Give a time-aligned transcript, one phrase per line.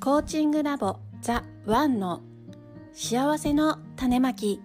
[0.00, 2.20] コーチングラボザ・ワンの
[2.92, 4.62] 幸せの種まき。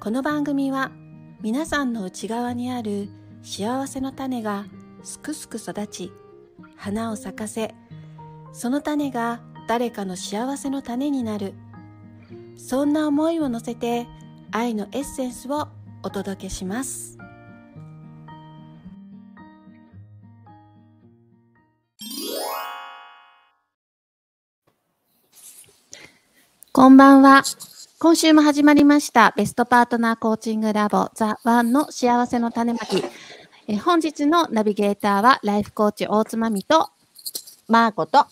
[0.00, 0.90] この番組は
[1.40, 3.08] 皆さんの内側にある
[3.44, 4.64] 幸せの種が
[5.04, 6.12] すくすく育ち
[6.74, 7.74] 花を咲かせ
[8.52, 11.54] その種が誰かの幸せの種になる。
[12.56, 14.08] そんな思いを乗せて
[14.50, 15.68] 愛のエッセンスを
[16.02, 17.19] お届けします。
[26.80, 27.42] こんばんは。
[27.98, 33.04] 今週も始まりましたベストパートナーコーチングラボザ・ワンの幸せの種まき。
[33.68, 36.88] え本日のナビゲーターはライフコーチ大津まみと
[37.68, 38.24] マーコと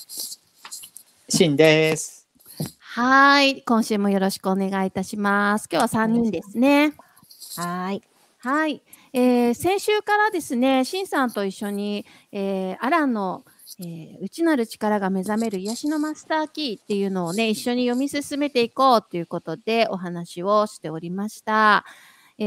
[1.29, 2.27] シンです。
[2.79, 3.61] はい。
[3.65, 5.69] 今週もよろしくお願いいたします。
[5.71, 6.95] 今日は3人ですね。
[7.59, 8.03] はーい。
[8.39, 8.83] はい。
[9.13, 13.45] えー先週からですね、シンさんと一緒に、えーアランの、
[13.81, 21.85] えー内なる力が目覚める癒しのマスターキーっていうのをね、一緒に読み進めていこうということでお話をしておりました。
[22.39, 22.45] え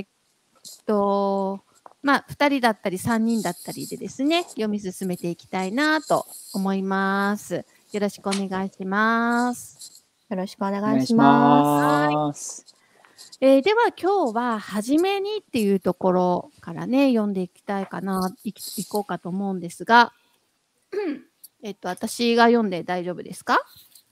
[0.00, 0.06] ーっ
[0.84, 1.60] と、
[2.02, 7.64] まあ、2人だったり3人だったりでですね、読み進めていきたいなと思います。
[7.92, 10.04] よろしくお願いします。
[10.28, 12.66] よろしくおお願いしまます。
[13.40, 18.52] えーでは今日は「はじめに」っていうところからね読んでいきたいかない
[18.88, 20.12] こうかと思うんですが
[21.62, 23.54] えっと私が読んで大丈夫ですか？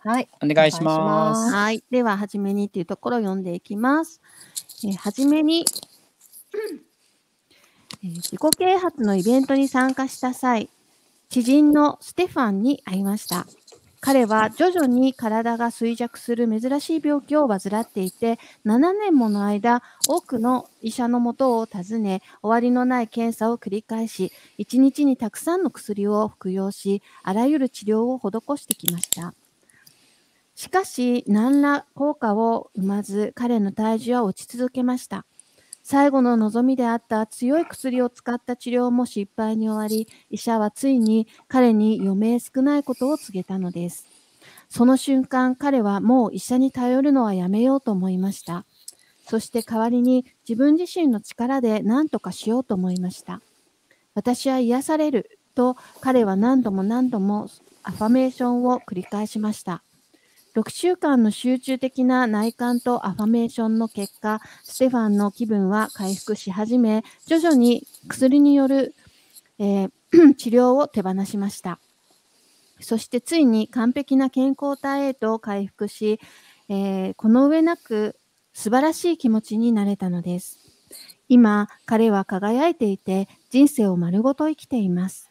[0.03, 0.09] す。
[0.09, 0.29] はい。
[0.43, 1.53] お願いします。
[1.55, 4.21] はいでは「はじめに」っていうところを読んでいきます。
[4.85, 5.65] えーはじめに、
[8.03, 10.69] えー自己啓発のイベントに参加した際
[11.29, 13.47] 知人のステファンに会いました。
[14.05, 29.35] 彼は徐々に体が衰弱する珍しい病気を患っていて、7年もの間、多くの医者のもとを訪ね、終わりのない検査を繰り返し、1日にたくさんの薬を服用し、あらゆる治療を施してきました。
[30.57, 35.25] しかし、何ら効果を生まず、彼の体重は落ち続けました。
[35.83, 44.07] 最後の望みであった強い薬を使った治療も失敗に終わり、医者はついに彼に余命少ないことを告げたのです。
[44.69, 48.65] その瞬間、彼はもう医者に頼るのはやめようと思いました。
[49.27, 53.41] そして代わりに自分自身の力で何とかしようと思いました。
[54.15, 57.49] 私は癒されると彼は何度も何度も
[57.83, 59.83] アファメーションを繰り返しました。
[60.55, 68.95] 6週間の集中的な内観とアファメーションの結果、ステファンの気分は回復し始め、徐々に薬による、
[69.59, 69.91] えー
[70.37, 71.79] 治療を手放しました。
[72.81, 76.21] そしてついに完璧な健康体へと回復し、
[76.69, 78.17] えーこの上なく
[78.53, 80.59] 素晴らしい気持ちになれたのです。
[81.31, 85.31] 今、彼は輝いていて人生を丸ごと生きています。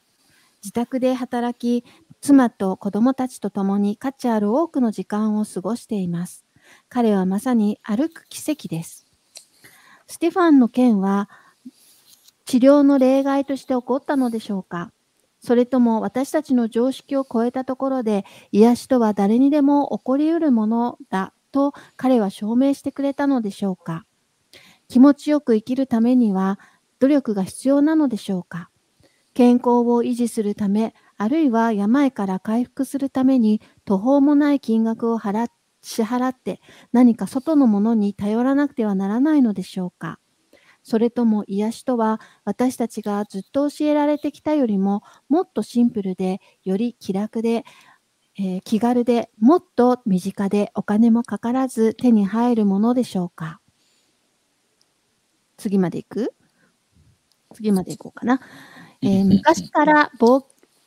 [0.63, 1.85] 自宅で働き、
[2.21, 6.45] 妻と子供たちと共に価値ある多くの時間を過ごしています。
[6.87, 9.07] 彼はまさに歩く奇跡です。
[10.07, 11.29] ステファンの件は
[12.45, 14.91] 治療の例外として起こったのでしょうか
[15.39, 24.05] それとも私たちの常識を超えたところで癒しとは誰にでも起こりうるものだと彼は証明してくれたのでしょうか
[24.89, 26.59] 気持ちよく生きるためには
[26.99, 28.69] 努力が必要なのでしょうか
[29.33, 35.49] 健康を維持するためあるいは病から回復するために途方もない金額を払
[35.83, 36.59] 支払って
[36.93, 40.19] 何か外のものに頼らなくてはならないのでしょうか。
[40.81, 47.65] それとも癒しとは私たちがずっと教えられてきたよりももっとシンプルでより気楽で、
[48.39, 53.61] えー気軽でもっと身近でお金もかからず手に入るものでしょうか。
[55.57, 56.33] 次までいく？
[57.53, 58.41] 次までいこうかな。
[59.03, 60.43] えー昔から冒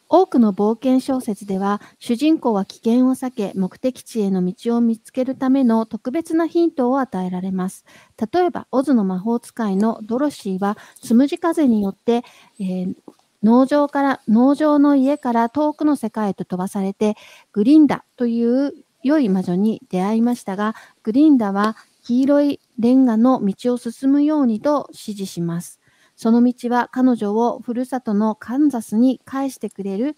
[0.08, 7.84] 多くの冒険小説では主人公は危険を避け目的地への道を見つけるための特別なヒントを与えられます。
[8.32, 12.22] 例えば、オズの魔法使いのドロシーはつむじ風によって、
[12.60, 12.94] えー
[13.42, 17.14] 農場から農場の家から遠くの世界へと飛ばされて
[17.52, 18.72] グリンダという
[19.02, 25.78] 良い魔女に出会いましたがグリンダは黄色いレンガの道を進むようにと指示します。
[26.16, 30.16] その道は彼女をふるさとのカンザスに返してくれる、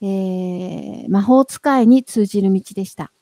[0.00, 3.12] えー魔法使いに通じる道でした。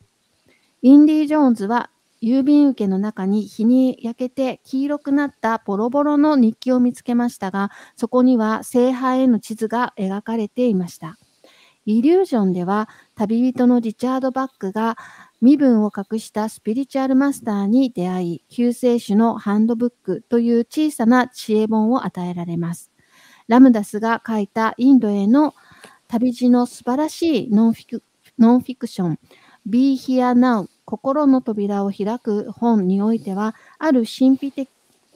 [0.82, 1.90] インディ・ジョーンズは
[2.20, 11.18] 郵便受けの中に日に焼けて黄色くなったボロボロの日記を見つけましたが、そこには聖杯への地図が描かれていました。
[11.86, 14.96] イリュージョンでは旅人のリチャード・バックが
[15.40, 22.90] 身分を隠したスピリチュアルマスターに出会い、救世主のハンドブックという小さな知恵本を与えられます。
[23.46, 25.54] ラムダスが書いたインドへの
[26.08, 29.18] 旅路の素晴らしいノンフィクション、
[29.64, 34.68] Be Here Now 心の扉を開く本においては、ある神秘的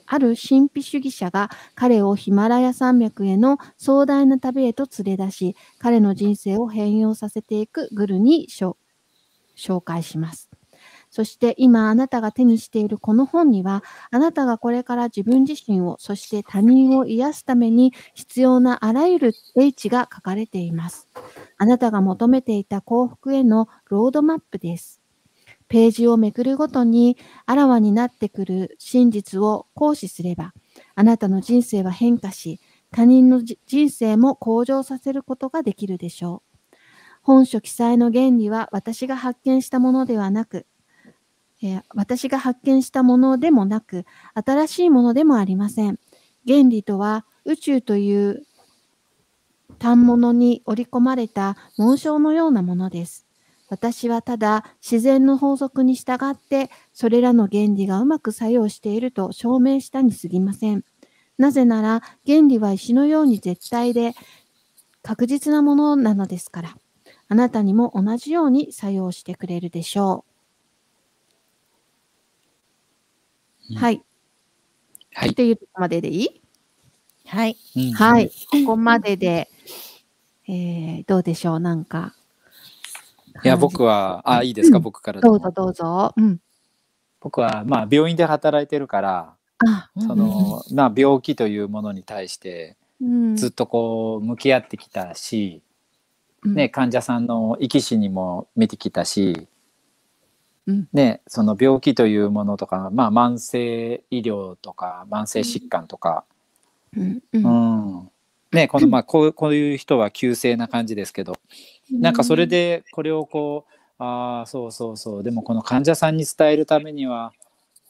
[0.06, 8.76] ある神秘主義者が彼をヒマラヤ山脈への壮大な旅へと連れ出し、彼の人生を変容させていくグルに紹
[9.62, 10.50] 紹介します。
[11.10, 21.08] そして今あなたが手にしているこの本には、あなたがこれから自分自身を、そして他人を癒すために必要なあらゆる英知が書かれています。
[21.58, 25.02] あなたが求めていた幸福へのロードマップです。
[25.68, 30.54] ページをめくるごとにあらわになってくる真実を行使すれば、
[30.94, 32.58] あなたの人生は変化し、
[32.90, 36.51] 他人の人生も向上させることができるでしょう。
[37.22, 40.66] 本書記載の原理は私が発見したものではなく、
[41.62, 44.04] えー、私が発見したものでもなく、
[44.34, 45.98] 新しいものでもありません。
[46.46, 48.44] 原理とは宇宙という
[49.78, 53.26] 単物に織り込まれた紋章のようなものです。
[53.68, 60.84] 私はただ自然の法則に従ってそれらの原理がうまく作用していると証明したに過ぎません。
[61.38, 64.12] なぜなら原理は石のように絶対で
[65.02, 66.76] 確実なものなのですから、
[67.28, 70.24] あなたにも同じように作用してくれるでしょ
[73.70, 73.74] う。
[73.76, 74.02] はい。
[75.14, 75.30] はい。
[75.30, 76.40] っていうとこまででいい？
[77.26, 77.56] はい。
[77.94, 78.30] はい。
[78.50, 79.48] ここまでで、
[80.46, 81.60] えー、どうでしょう？
[81.60, 82.14] なんか。
[83.44, 86.12] いや、僕は、あ、いいですか、僕からどうぞどうぞ。
[86.16, 86.38] うん。
[87.18, 89.34] 僕は、まあ、病院で働いてるから、
[89.66, 92.76] あその、まあ、病気というものに対して、
[93.36, 95.62] ずっとこう、向き合ってきたし、
[96.44, 99.46] ね、患者さんの生き死にも見てきたし、
[100.92, 106.24] ね、その病気というものとか、まあ、慢性医療とか慢性疾患とか、
[106.96, 107.22] うん。
[107.32, 108.10] うん。
[108.52, 111.38] ね、このまあこうこういう人は急性な感じですけど、
[111.90, 113.72] なんかそれでこれをこう
[114.02, 115.22] ああそうそうそう。
[115.22, 117.32] でもこの患者さんに伝えるためには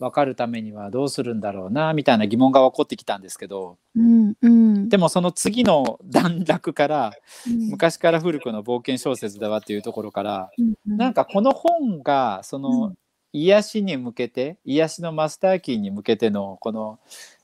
[0.03, 7.13] 分かるためにはどうするんだろうなみたいな疑問が起こってきたんですけど、うんうん、でもその次の段落から、
[7.47, 12.95] うん、昔から古くの冒険小説だわっていうところから、うんうん、なんかこの本がその
[13.33, 16.99] 癒しに向けて癒しのマスターキーに向けてのこの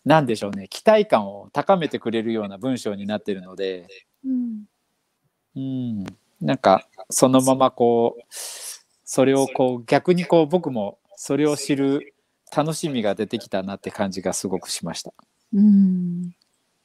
[0.05, 3.87] 何でしょうね期待感を高めてくれるような文章になってるので、
[4.27, 4.65] うん、
[5.55, 6.05] うん、
[6.41, 12.15] なんかそのままこうそれをこう逆にこう僕もそれを知る
[12.55, 15.12] 楽しみが出てきたなって感じがすごくしました。
[15.55, 16.35] うん。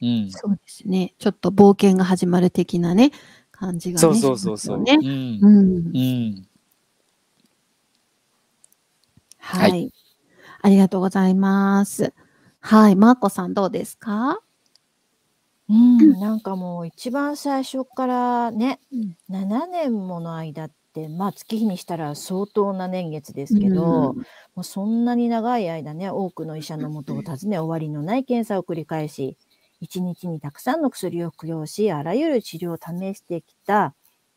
[0.02, 1.14] うん、そうですね。
[1.18, 3.12] ちょっと冒険が始まる的なね、
[3.50, 4.82] 感じが、ね、そうそうそうそう。
[4.82, 5.38] ね、うん。
[5.40, 5.66] うん。
[5.94, 6.46] うん、
[9.38, 9.92] はい、はい。
[10.60, 12.12] ありがとうございます。
[12.60, 12.96] はい。
[12.96, 14.40] マーコさんどうですか？
[15.68, 20.70] うん、なんかもう一番最初からね、うん、7年もの間っ、
[21.08, 24.24] まあ、月日にしたら相当な年月ですけど、うん、も
[24.58, 29.36] うそんなに長い間ね、多くの医者のもとを訪ね、終わりのない検査を繰り返し、
[29.80, 33.94] 一日にたくさんの薬を服用し、あらゆる治療を試してきた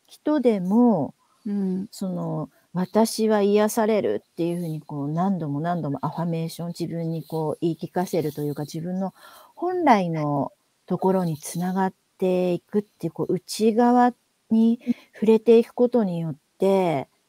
[0.07, 1.13] 人でも、
[1.45, 9.15] うん、その、私は癒されるっていうふうにこう何度も何度もアファメーション自分にこう言い聞かせるというか自分の
[9.55, 10.51] 本来の
[10.85, 14.13] ところにつながっていくっていうこう内側
[14.51, 14.79] に
[15.13, 16.35] 触れていくことによっ、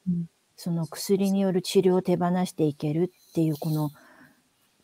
[0.08, 3.90] うん、その薬による治療を手放していけるっていうこの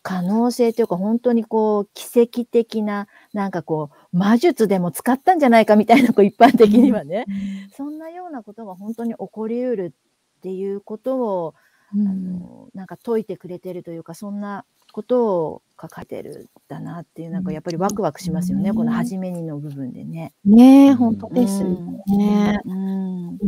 [0.05, 9.95] 可能性というか本当にこう奇跡的ななんかこう魔術でも使ったんじゃないかみたいなこう一般的にはね、うん、そんなようなことが本当に起こりうる
[10.39, 11.55] っていうことを、
[11.97, 20.33] うん、あのなんか解いてくれてるというかそんなことを書かれてるだなっていうなんかやっぱりワクワクしますよね、うん、この初めにの部分でね。
[20.45, 22.61] ねえ本当ですね。
[22.65, 23.39] うん、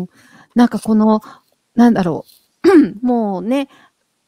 [0.00, 0.08] うん、
[0.56, 1.20] なんかこの
[1.76, 2.24] なんだろ
[2.64, 3.00] う。
[3.06, 3.68] もうね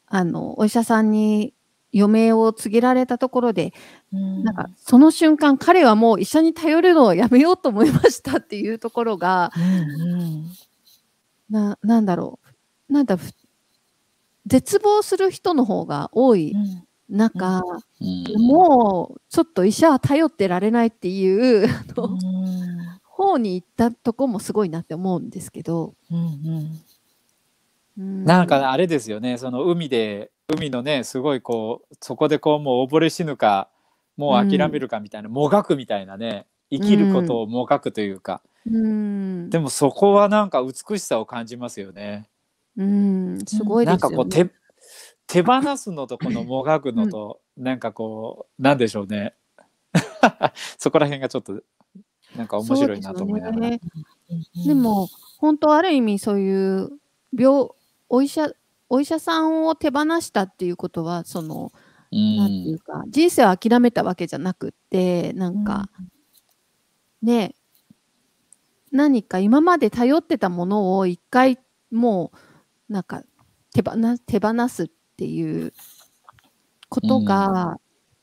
[0.07, 1.53] あのお医者さんに
[1.93, 3.75] 余命を告げられたところで、
[4.13, 10.45] うん、なんかその瞬間彼はもう医者に頼るのをやめようと思いましたっていうところが、うんうん、
[11.51, 12.39] ななんだろ
[12.89, 12.93] う。
[12.93, 13.19] なんだ
[14.47, 16.55] 絶望する人の方が多い
[17.09, 17.63] 中、
[18.01, 21.69] うん、もうちょっと医者は頼ってられないっていう、うん、
[23.03, 25.95] 方に行ったとこもすごいなって思うんですけど。
[26.11, 26.81] うん
[27.99, 29.37] うん、なんかあれですよね。
[29.37, 33.69] その海で海のねすごいこうそこでこうもう溺れ死ぬか
[34.17, 42.29] もう諦めるかみたいな、もがくみたいなね生きることをもがくというか、うん、でもそこはなんか美しさを感じますよね。
[42.77, 43.97] うん、すごいですよね。
[43.97, 44.51] なんかこう手
[45.27, 49.35] 手放すのとこのもがくのと、うん、なんかこうなんでしょうね
[50.79, 51.63] そこら辺がちょっと
[52.37, 53.61] なんか面白いなと思いながら。
[53.61, 53.81] でね、
[54.67, 56.91] でも本当ある意味そういう
[57.37, 57.69] 病
[58.09, 58.53] お医者
[58.89, 61.73] お医者さんを手放したっていうことはその、
[62.11, 65.89] うん、なんていうか人生を諦めたわけじゃなくってなんか、
[67.23, 67.55] うん、ね
[68.91, 71.59] 何か今まで頼ってたものを一回
[71.91, 72.39] もう
[72.93, 73.23] なんか
[73.75, 73.97] 手放
[74.27, 75.73] 手放すっていう
[76.89, 77.79] ことが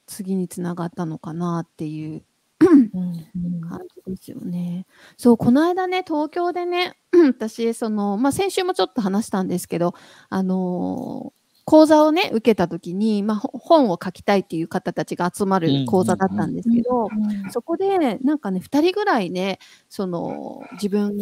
[0.05, 2.23] 次につながったのかなっていう
[2.59, 4.85] 感じですよね。
[5.17, 6.97] そうこの間ね東京でね
[7.27, 9.95] 私その、まあ、先週もちょっと話したんですけど
[10.29, 11.33] あの
[11.69, 17.09] 講座をね、受けた時に、まあ、本を書きたいっていう方たちが集まる講座だったんですけど、
[17.51, 21.15] そこで、なんかね、2人ぐらいね、その、自分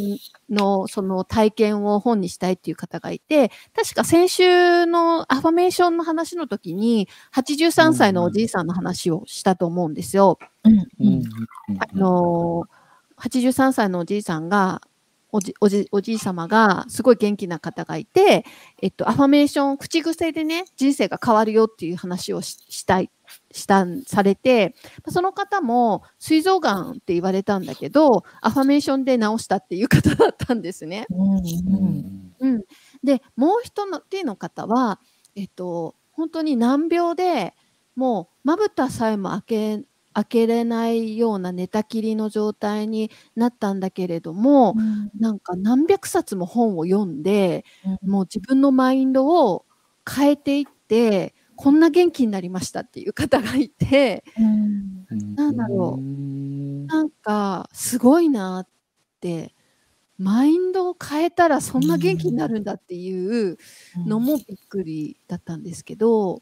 [0.49, 10.39] のその体験を本にしたいっていう方がいて、確か先週のアファメーションの話の時に、83歳のおじいさんの話をしたと思うんですよ。
[10.63, 10.69] あ
[11.93, 12.63] の
[13.17, 14.79] 83歳のおじいさんが、
[15.31, 18.45] おじおじおじい様がすごい元気な方がいて、
[18.81, 23.09] えっと、アファメーション口癖でね人生が変わるよっていう話をしたい
[23.51, 24.73] したされて
[25.09, 31.05] その方も膵臓がんって言われたんだけどアファメーションで治したっていう方だったんですね。
[31.09, 32.63] うんうん、
[33.03, 34.99] でもう一の手の方は、
[35.35, 37.53] えっと、本当に難病で
[37.95, 39.81] もうまぶたさえも開け
[40.17, 47.65] 開けれないような寝たきりの状態になったんだけれども、うん、なんか何百冊も本を読んで、
[48.01, 49.65] うん、もう自分のマインドを
[50.09, 56.87] 変えていってこんな元気になりましたっていう方がいて、うん、なんだろう。
[56.87, 58.67] なんかすごいなっ
[59.21, 59.53] て
[60.17, 63.57] マインドを変えたらそんな元気になるんだっていう
[63.95, 66.41] のもびっくりだったんですけど、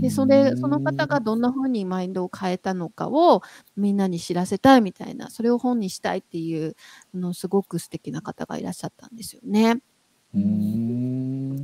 [0.00, 3.42] でそれその方がどんな風にマインドを変えたのかを
[3.76, 6.76] みんなに知らせたいみたいなそれを本にしたいっていう
[7.14, 9.80] のすごく素敵な方がいらっしゃったんですよね。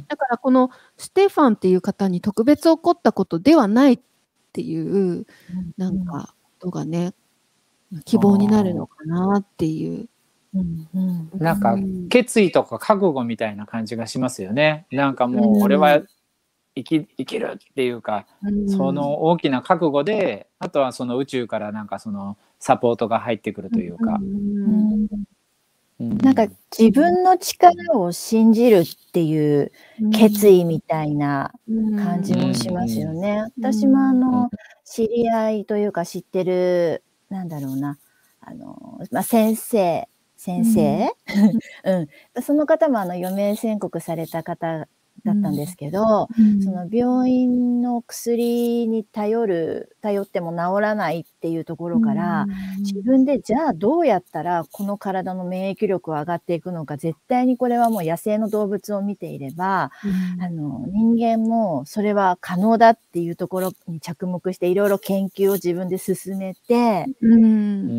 [0.09, 4.01] だからこのステファンっていう方に特別起こったことではないっ
[4.53, 5.27] ていう
[5.79, 7.15] なんかことがね
[8.05, 10.09] 希望になるのかなっていう。
[10.55, 11.77] うんうん、なんか
[12.09, 14.87] 決意とか覚悟みたいな感じがしますよね。
[14.91, 16.03] なんかもう俺は
[16.75, 24.19] 生き生きるっていうか、うん、その大きな覚悟であとはその宇宙からなんかそのサポートが入ってくるというか。
[24.21, 25.09] うん。
[26.01, 29.71] うん、なんか自分の力を信じるっていう
[30.13, 33.45] 決意みたいな感じもしますよね。
[33.61, 34.51] 私もあの
[34.87, 37.99] 知り合いというか知ってるなんだろうな。
[38.41, 40.09] あの、まあ、先生
[40.41, 41.11] 先生、
[41.85, 42.09] うん、う
[42.41, 44.89] ん、その方もあの余命宣告された方
[45.25, 67.07] だったんですけど、うん、その病院の薬に頼る頼っても治らないっていうところから、うん、自分でじゃあどうやったらこの体の免疫力を上がっていくのか絶対にこれはもう野生の動物を見ていれば、うん、あの人間もそれは可能だっていうところに着目していろいろ研究を自分で進めて、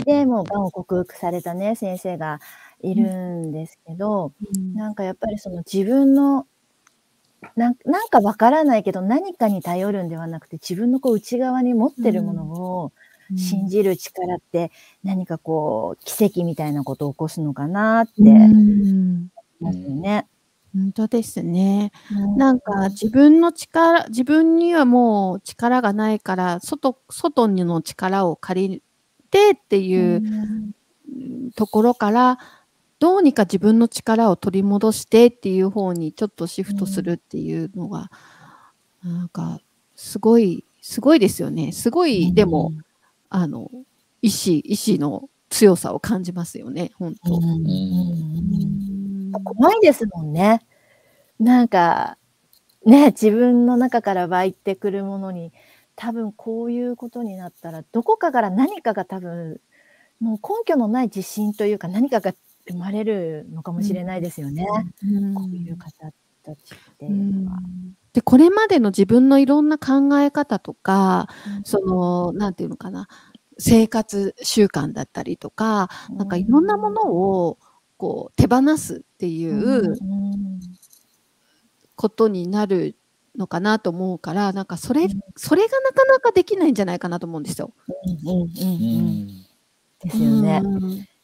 [0.05, 2.39] でもうがんを克服されたね先生が
[2.81, 4.33] いるんですけど、
[4.73, 6.45] なんかやっぱりその自分の
[7.55, 12.91] なんなんかわからないけど、何かに頼るんではなくて、自分のこう内側に持ってるものを
[13.35, 14.71] 信じる力って、
[15.03, 18.21] 何かこう奇跡みたいなことを起こすのかなって
[19.59, 20.27] ますね。
[20.73, 21.91] 本当ですね。
[22.37, 28.83] なんか自分の力自分にはもう力がないから、外外にの力を借り
[29.29, 30.23] てっていう
[31.55, 32.39] ところから、
[33.01, 38.11] どうにか自分の力を取り戻してっていう方にちょっとシフトするっていうのが、
[39.03, 39.59] うん、なんか
[39.95, 41.71] すごいすごいですよね。
[41.71, 42.71] すごい、でも
[43.31, 43.71] あの
[44.21, 46.91] 意志意志の強さを感じますよね。
[46.93, 50.61] 本当、うん、怖いですもんね。
[51.39, 52.19] なんか
[52.85, 55.51] ね自分の中から湧いてくるものに
[55.95, 59.59] 多分こういうことになったらどこかから何かが多分
[60.19, 62.35] もう根拠のない自信というか何かが
[62.69, 64.65] 生まれるのかもしれないですよね。
[65.03, 66.11] うん、こういう方
[66.43, 67.59] たちっていうのは。
[68.13, 73.07] でこれまでの自分のいろんな考え方とか、うん、そのなんていうのかな。
[73.57, 77.59] 生活習慣だったりとか、うん、なんかいろんなものを
[77.97, 79.95] こう手放すっていう
[81.95, 82.95] ことになる
[83.37, 84.65] のかなと思うからなん。
[84.65, 86.75] かそれ、それがなかなかできないん。
[86.75, 87.43] じゃないかなと思うん。
[87.43, 87.71] ですよ。
[90.03, 90.61] ですよね。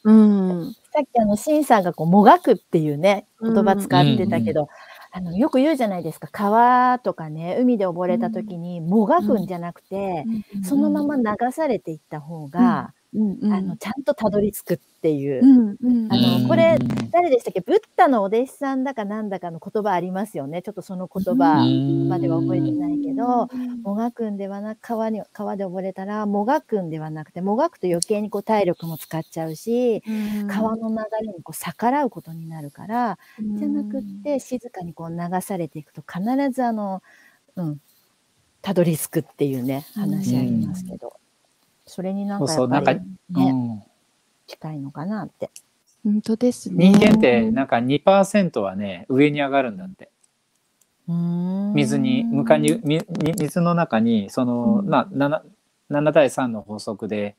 [0.03, 4.67] うん、さっきあの、シンさんがこう、もがくっていうね、言葉使ってたけど、うん
[5.11, 6.27] あの、よく言うじゃないですか。
[6.31, 10.25] 川とかね、海で溺れた時に、もがくんじゃなくて、
[10.63, 16.77] そのまま流されていった方が、うんうん、あのちゃんとたどり着くっていう、うんうん、あのこれ
[17.09, 17.61] 誰でしたっけ？
[17.61, 20.61] ブッダのお弟子さんだかなんだかの言葉ありますよね。
[20.61, 21.65] ちょっとその言葉
[22.09, 23.47] までは覚えてないけど
[23.81, 30.03] もがくんではなく川に川で溺れたらもがくんではなくてもがくと余計にこう体力も使っちゃうし
[30.47, 30.95] 川の流
[31.25, 36.21] れにこう逆らうことになるからじゃなくって静かにこう流されていくと必
[36.51, 37.01] ずあの、
[37.55, 37.81] うん、
[38.61, 41.13] たどり着くっていうね話ありますけど。
[41.87, 43.83] それになんかやっぱり、ね、そうそううん、
[44.45, 45.49] 近いのかなって。
[46.03, 46.89] 本当ですね。
[46.91, 50.09] 人間ってなんか2%はね上に上がるんだって。
[51.73, 52.81] 水に向かに
[53.37, 55.41] 水の中にその、まあ 7,
[55.89, 57.35] 7対3の法則で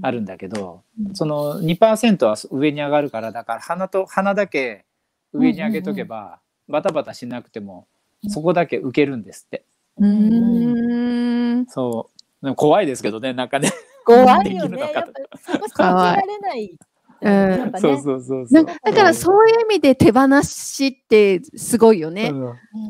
[0.00, 4.86] あるんだけど、うん、その2%は上に上がるからだから鼻と鼻だけ
[5.34, 7.86] 上に上げとけば、バタバタしなくても
[8.28, 9.64] そこだけ受けるんですって。
[9.98, 11.66] うん。
[11.66, 13.48] そうでも怖いですけどね、なん。
[13.48, 13.70] かね。
[14.04, 14.80] 怖いよね。
[14.92, 16.78] やっぱそこ信じられない。
[17.24, 22.32] うん、そうそうそうだからそういう意味で手放しってすごいよね。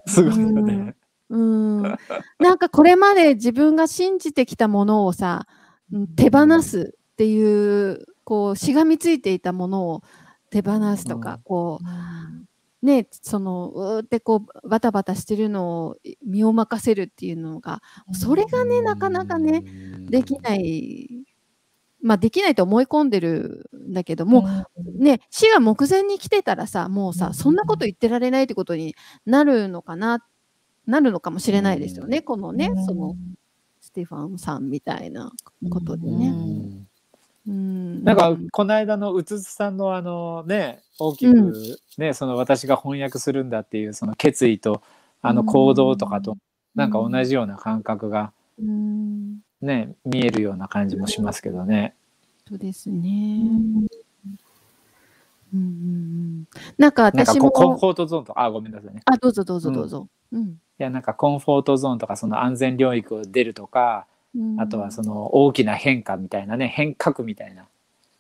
[0.07, 0.95] すごいよね。
[1.29, 1.83] うん、
[2.41, 5.47] なんかこれまで自分が信じてきたものをさ
[6.17, 10.03] 手放すっていうこうしがみついていたものを
[10.51, 11.87] 手放すとか、こう
[12.83, 15.97] ね、そのうーってこうバタバタしてるのを
[16.27, 17.81] 身を任せるっていうのが
[18.13, 19.63] それがねなかなかね
[20.01, 21.25] できない。
[22.05, 24.49] まあできないと思い込んでるんだけども、
[24.99, 30.25] ね死が目前に来てたらさもうさそんなこと言ってられないってことになるのかな
[30.85, 33.15] なるのかもしれないですよねこのねその
[33.81, 35.31] ステファンさんみたいな
[35.71, 36.35] ことでね。
[37.47, 38.05] うん。
[38.05, 41.35] なんかこの間のうつつさんのあのね大きく
[41.99, 44.83] ね、うん、その私が翻訳するんだっていうその決意と
[45.21, 46.37] あの行動とかと
[46.75, 48.33] なんか同じような感覚が
[49.61, 51.95] ね、見えるような感じもしますけどね。
[52.49, 53.43] そうですね。
[55.55, 56.45] うん、
[56.79, 57.51] なんか私も。
[57.51, 59.03] コンフォートゾーンとあごめんなさいね。
[59.05, 60.09] あどうぞどうぞどうぞ。
[60.33, 64.07] うん、いやなんかコンフォートゾーンとかその安全領域を出るとか、
[64.59, 67.67] あとはその大きな変化みたいなね変革みたいな、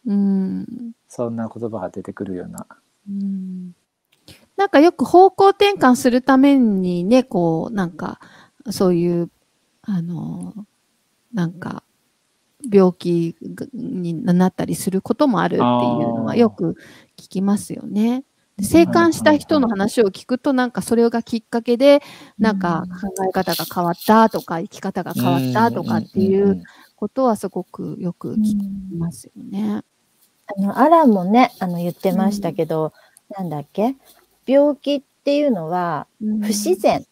[0.06, 2.66] うん、そんな言葉が出てくるような。
[3.08, 3.72] うん。
[4.56, 8.20] なんかよく方向転換するためにねこうなんか
[8.70, 9.30] そういう
[9.80, 10.54] あの
[11.32, 11.82] なんか
[12.70, 13.36] 病気
[13.72, 16.76] になったりすることもあるっていうのはよく
[17.16, 18.24] 聞きますよね。
[18.60, 22.02] 生還した人の話を聞くとなんかそれがきっかけで
[22.38, 26.62] なんか考え方が変わったとか生き方が変わったとかっていう
[26.96, 28.56] ことはすごくよく聞き
[28.96, 29.82] ますよね。
[30.46, 32.92] あのアランもねあの言ってましたけど、
[33.30, 33.96] うん、なんだっけ？
[34.46, 37.06] 病気っていうのは不自然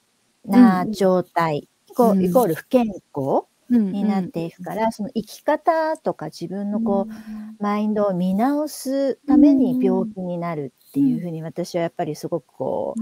[0.44, 3.44] な状態、イコール不健康
[3.78, 13.00] になっていくから、その生き方とか自分のこう、マインドを見直すために病気になるっていうふうに私はやっぱりすごくこう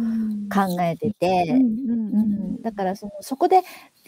[0.55, 3.63] 考えてて、うんだからそのそこで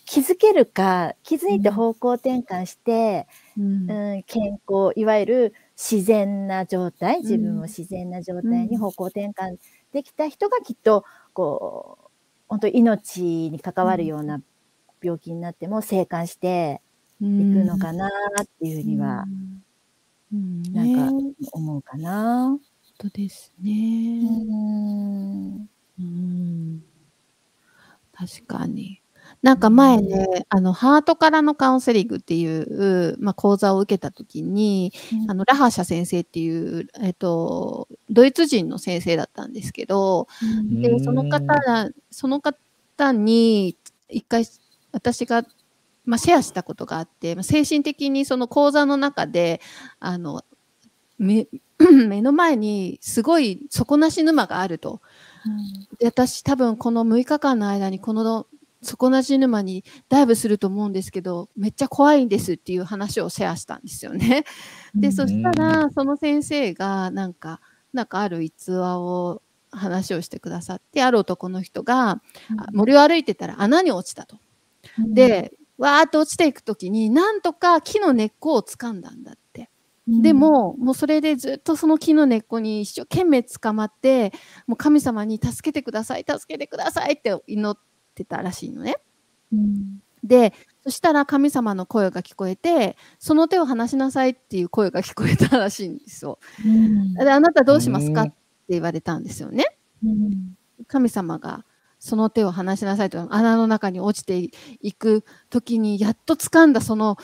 [0.05, 3.87] 気づけるか気づいて方向転換して、うん。
[4.27, 9.57] 健康いわゆる自然な状態自分を自然な状態に方向転換
[9.93, 12.11] できた人がきっとこう
[12.49, 14.43] 本当命に関わるような
[15.03, 16.81] 病気になっても生還して
[17.21, 17.29] いく
[17.65, 18.09] のかな
[18.43, 19.27] っていうふうには、
[20.73, 22.59] なんか思うかな。
[23.01, 24.21] 当ですね。
[25.99, 26.83] うん。
[28.13, 29.01] 確かに。
[29.43, 41.55] なんか前ね、あの、ハートからのカウンセリングっていう、まあ、講座を受けた時に、うん、あの、ラハーシャ先生っていう、えっと、ドイツ人の先生だったんですけど、うん、で、その方、
[42.11, 43.77] その方に、
[44.11, 44.45] 一回、
[44.93, 45.45] 私が、
[46.05, 49.61] まあ、シェアしたことがあって、精神的にその講座の中で、
[49.99, 50.45] あの、
[51.19, 51.47] 目
[52.09, 55.01] 目の前にすごい底なし沼があると。
[55.47, 58.47] うん、私多分この6日間の間にこの
[58.83, 64.45] 底なし沼にダイブすると思うんですけどめっちゃ怖いんですっていう話をシェアしたんですよね。
[64.95, 67.61] で、うん、そしたらその先生がなんか
[67.93, 74.37] なんかある逸話を話をしてくださってある男の人が、うん、森を歩いてたら穴に落ちたと。
[74.99, 79.71] でわーっと落ちていく時になんとか木の根っこを掴んだんだって。
[80.09, 84.33] でも、もうそれでずっとその木の根っこに一生懸命捕まって、
[84.67, 87.79] もう神様に助けてください、助けてくださいって祈っ
[88.15, 88.97] てたらしいのね。
[89.53, 96.41] うん、で、そしたら神様の声が聞こえて、その手を離しなさいっていう声が聞こえたらしいんですよ。
[96.65, 98.23] うん、で、あなたどうしますか？
[98.23, 98.35] って
[98.71, 99.77] 言われたんですよね。
[100.05, 100.57] うん、
[100.89, 101.65] 神様が
[102.01, 107.19] その手を離しなさいと穴の中に落ちていく時にやっと掴んだその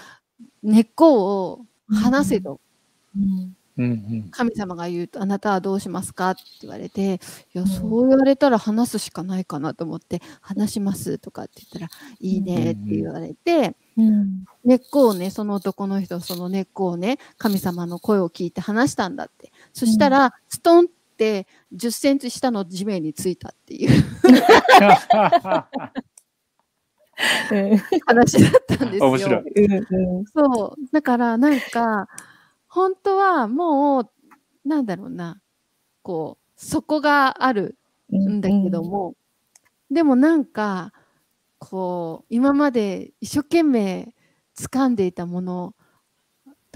[0.62, 2.60] 根っこを話せと。
[3.16, 3.56] うん。
[4.30, 6.30] 神様が言うと、あなたはどうしますか？
[6.30, 7.20] って言われて、
[7.54, 13.76] いや、そう言われたら話すしかないかなと思って、話しますとかって言ったら、いいねって言われて、
[14.64, 19.52] 根っこをね、その男の人、その根っこをね、神様の声を聞いて話したんだって。
[19.74, 23.90] そしたら、ストンって10センチ下の地面についたっていう
[28.06, 29.06] 話だったんですよ。
[29.06, 29.42] 面白い。
[30.34, 30.92] そう。
[30.92, 32.08] だから、なんか、
[32.68, 34.10] 本当はもう、
[34.68, 35.40] なんだろうな、
[36.02, 37.78] こう、底がある
[38.14, 39.14] んだけども、
[39.88, 40.92] うん、でもなんか、
[41.58, 44.12] こう、今まで一生懸命
[44.58, 45.74] 掴んでいたもの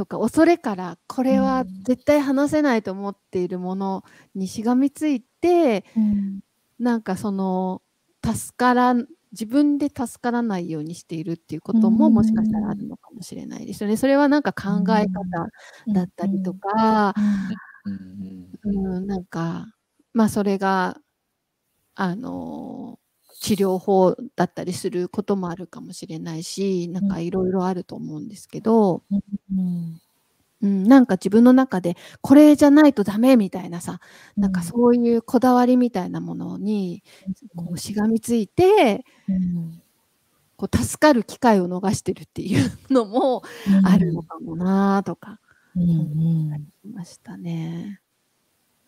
[0.01, 4.03] とか、恐れから、これは絶対話せないと思っているもの
[4.35, 6.41] にしがみついて、うん、
[6.79, 7.83] なんかその、
[8.25, 13.99] 助から自分で助からないようにしているっていうことももしかしたらあるのかもしれないですよね。
[13.99, 15.13] それはなんか考え方
[15.93, 17.15] だったりとか、
[17.85, 19.67] うん、なんか、
[20.15, 20.97] まあそれが、
[21.95, 23.00] あの、
[23.41, 30.01] 治療法だったりすることもあるかもしれないし、なんかいろいろあると思うんですけど、うん。
[30.63, 33.99] うん、なんか自分の中でこれじゃないとダメみたいなさ、
[34.37, 37.03] なんかそういうこだわりみたいなものに
[37.57, 39.83] こうしがみついて、うん、
[40.59, 43.43] こう助かる機会を逃してるっていうのも
[43.85, 45.41] あるのかもなとか、
[45.75, 48.03] うん、ありましたね。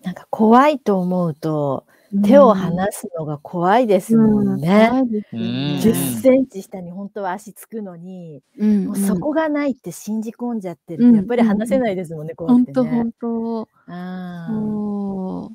[0.02, 1.86] なんか怖いと思うと、
[2.20, 4.90] 手を離すのが怖いですもんね。
[5.32, 12.74] うん、10センチ下に本当は足つくのに、うん、もうそこがないって信じ込んじゃってると、やっぱり離せないですもんね、怖くてね。
[12.74, 13.68] 本当本当。
[13.86, 15.48] あ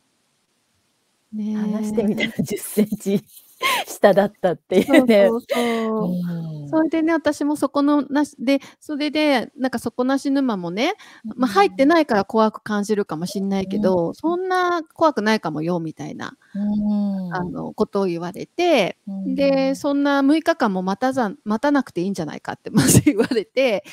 [1.34, 3.24] ね、話してみたら10センチ
[3.88, 5.28] 下だったっていうね。
[5.28, 23.84] そうそうそれでね、私もそこのなしで、それで、なんか底なし沼もね、まあ、入ってないから怖く感じるかもしんないけど、うん、そんな怖くないかもよ、みたいな、うん、あの、ことを言われて、うん、で、そんな6日間も待たざ、待たなくていいんじゃないかってまず言われて、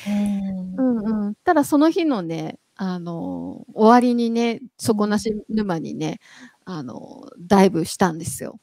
[0.77, 1.35] うんうん。
[1.43, 6.19] ただその日のね、あの、終わりにね、底なし沼にね、
[6.65, 8.59] あの、ダイブしたんですよ。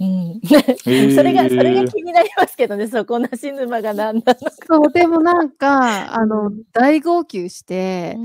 [0.00, 0.40] うん、
[1.14, 4.34] それが、それが気になりますけどね、底なし沼が何なのか。
[4.66, 8.16] そう、でもなんか、あの、大号泣して、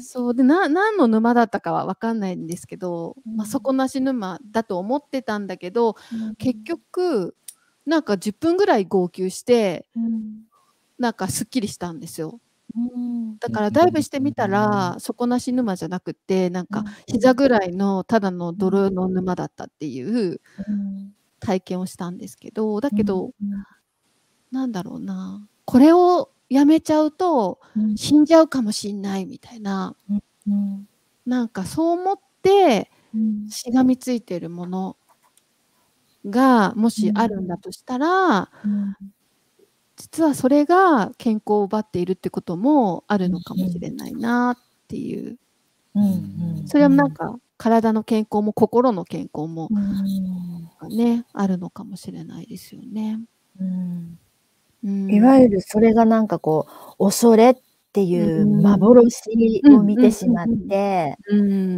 [0.00, 5.94] そうで、な、何の沼だったかはわかんないんですけど、まあ、底なし沼だと思ってたんだけど、
[6.36, 7.36] 結局、
[7.86, 9.86] なんか10分ぐらい号泣して、
[10.98, 12.40] なんかすっきりしたんですよ。
[13.40, 20.40] だからダイブしてみたら、底なし沼じゃなくて、なんか膝ぐらいのただの泥の沼だったっていう
[21.40, 23.32] 体験をしたんですけど、だけど、
[24.50, 27.60] なんだろうな、これをやめちゃうと
[27.96, 29.94] 死んじゃうかもしんないみたいな、
[31.26, 32.90] なんかそう思って
[33.50, 34.96] しがみついてるもの
[36.26, 38.50] がもしあるんだとしたら、
[39.98, 44.56] 実はそれが健康を奪っているってこともあるのかもしれないなっ
[44.86, 45.38] ていう。
[45.94, 46.04] うん
[46.60, 49.68] うん、それはなんか体の健康も心の健康も、
[50.88, 53.18] ね、あるのかもしれないですよね。
[54.84, 56.68] うん、いわゆるそれがなんかこ
[57.00, 57.54] う恐れっ
[57.88, 61.16] っていう幻を見てしまって、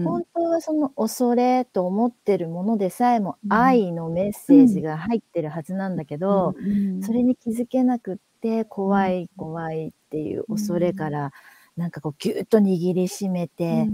[0.05, 6.55] 本当はその恐れと思ってるものでさえも愛のメッセージが入ってるはずなんだけど、
[7.01, 11.33] それに気づけなくって怖い怖いっていう恐れから
[11.77, 13.87] なんかこうギュッと握りしめて、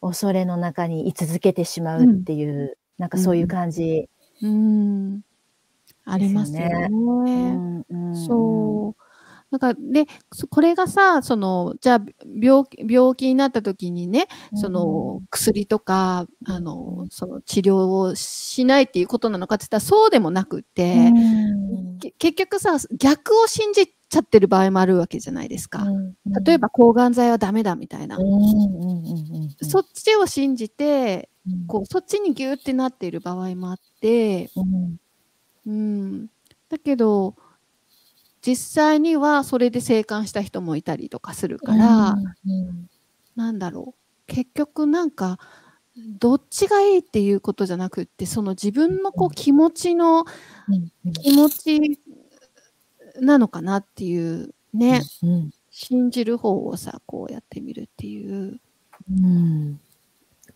[0.00, 4.08] 恐れの中に居続けてしまうっていう、なんかそういう感じ、
[6.06, 6.88] ありますね。
[8.26, 9.02] そう
[9.54, 10.06] なんか、で、
[10.50, 12.00] これがさ、その、じゃあ、
[12.40, 21.12] 病病気になった時にね、その、薬とか、あの、その治療をしないっていうことなのかって言ったらそうでもなくて、
[22.18, 25.86] 結局さ、逆を信じちゃってる場合もあるわけじゃないですか。
[26.44, 28.18] 例えば、抗がん剤はダメだみたいな。
[29.62, 31.30] そっちを信じて、
[31.68, 34.50] こう、そっちにギューってなっている場合もあって、
[35.64, 36.26] うん。
[36.68, 37.36] だけど、
[38.44, 42.90] 実際にはそれで生還した人もいたりとかするから、うんうん、
[43.36, 44.00] なんだろう。
[44.26, 45.38] 結局なんか
[45.96, 50.24] どっちがいいっていうことじゃなくってその自分のこう気持ちの、
[51.22, 52.00] 気持ち
[53.20, 58.60] なのかなっていうね、うんうん、信じる方をさこうやってみるっていう。
[59.10, 59.80] うん。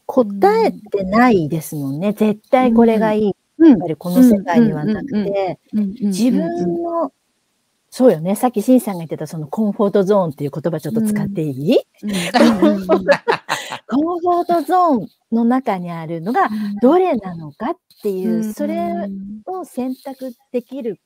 [0.07, 7.13] 答えてないですもんね、絶対これがいい、やっぱりこの世界にはなくて、自分の
[7.99, 8.37] そうよね。
[8.37, 12.11] さっきしんさんが言ってたそのコンフォートゾーンっていう言葉ちょっと使っていい、うん。
[12.11, 13.01] うん、コン
[14.21, 16.49] フォートゾーンの中にあるのが
[16.81, 18.93] どれなのかっていう、それ
[19.47, 21.01] を選択できる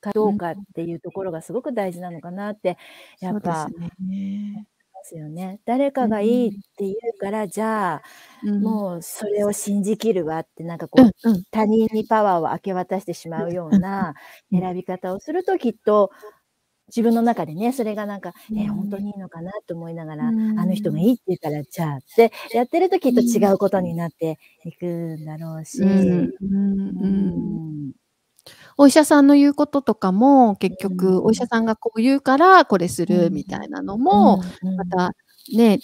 [0.00, 2.78] かどうかっていうところがすごく大事なのかなって、
[3.18, 3.68] やっぱ、
[5.00, 5.60] ますよね。
[5.64, 8.02] 誰かがいいって言うから、じゃあ、
[8.44, 14.14] うん、もうそれを信じきるわって、なんかこう、うんうん、他人にパワーを明け渡してしまうような
[14.50, 16.10] 選び方をすると、きっと、
[16.88, 25.82] 自分の中でね、それがなんか、えー、本当にいいのかなと思いながら、あの人がいいって言うから、じゃあってやってるときっと違うことになっていくんだろうし。
[25.82, 26.32] うん
[28.82, 35.14] お医者さんの言うこととかも結局お医者さんがこう言うからこれするみたいなのもまた
[35.54, 35.80] ね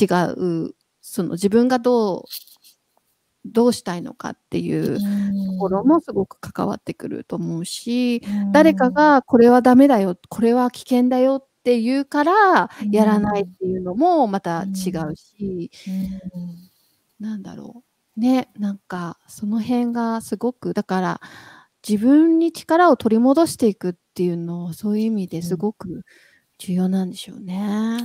[0.00, 2.24] 違うその自分がどう
[3.44, 5.04] どうしたいのかっていうと
[5.58, 15.70] ころもすごく関わってくると思うし誰かがこれはダメだよこれは危険だよって言うからやらないっていうのもまた違うし
[17.20, 17.84] なんだろ
[18.16, 18.20] う。
[18.20, 21.20] ねなんかその辺がすごくだから
[21.86, 26.04] 自分に力を取り戻していくっていうのはそういう意味ですごく
[26.58, 28.00] 重要なんでしょうね。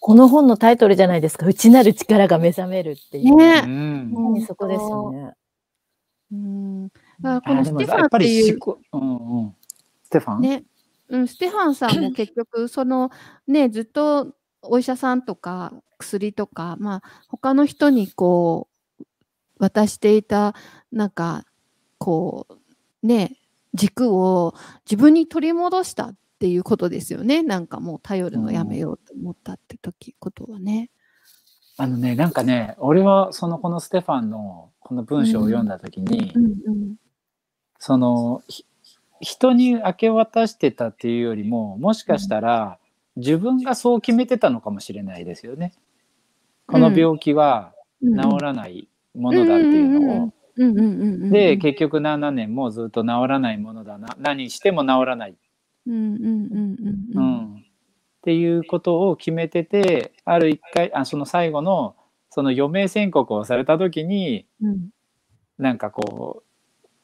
[0.00, 1.46] この本のタイトルじゃないですか。
[1.46, 3.36] 内なる力が目覚めるっていう。
[3.36, 3.62] ね。
[3.66, 5.32] うん、そこですよね。
[6.32, 6.88] うん。
[7.20, 8.58] だからこのステファンっていう。
[8.92, 9.56] うんうん、
[10.04, 10.40] ステファン？
[10.40, 10.64] ね。
[11.08, 13.10] うん、ステファンさんも 結局その
[13.46, 18.68] ねずっとお医者さんとか薬とかまあ他の人にこ
[19.00, 19.04] う
[19.58, 20.54] 渡していた
[20.92, 21.44] なんか
[21.98, 22.58] こう
[23.04, 23.36] ね、
[23.74, 24.54] 軸を
[24.90, 27.42] 自分に取り戻したっていうことですよね。
[27.42, 30.90] なんかもう頼るのやめようと思ったって時、ことはね。
[31.76, 36.96] あのね、なんかね、俺はそのこのステファンのこの文章を読んだ時に、うんうんうん、
[37.78, 38.42] その
[39.20, 42.78] 人に明け渡してたっていうよりも、もしかしたら
[43.16, 45.72] 自分がそう決めてたのかもしれないですよね。
[46.66, 54.16] この病気は治らないものだっていうのをで結局7年もずっと治らないものだな。
[54.18, 55.30] 何しても治らない。
[55.32, 55.36] っ
[58.22, 61.94] ていうことを決めててある一回あその最後の
[62.30, 64.88] その余命宣告をされた時に、うん、
[65.58, 66.42] なんかこ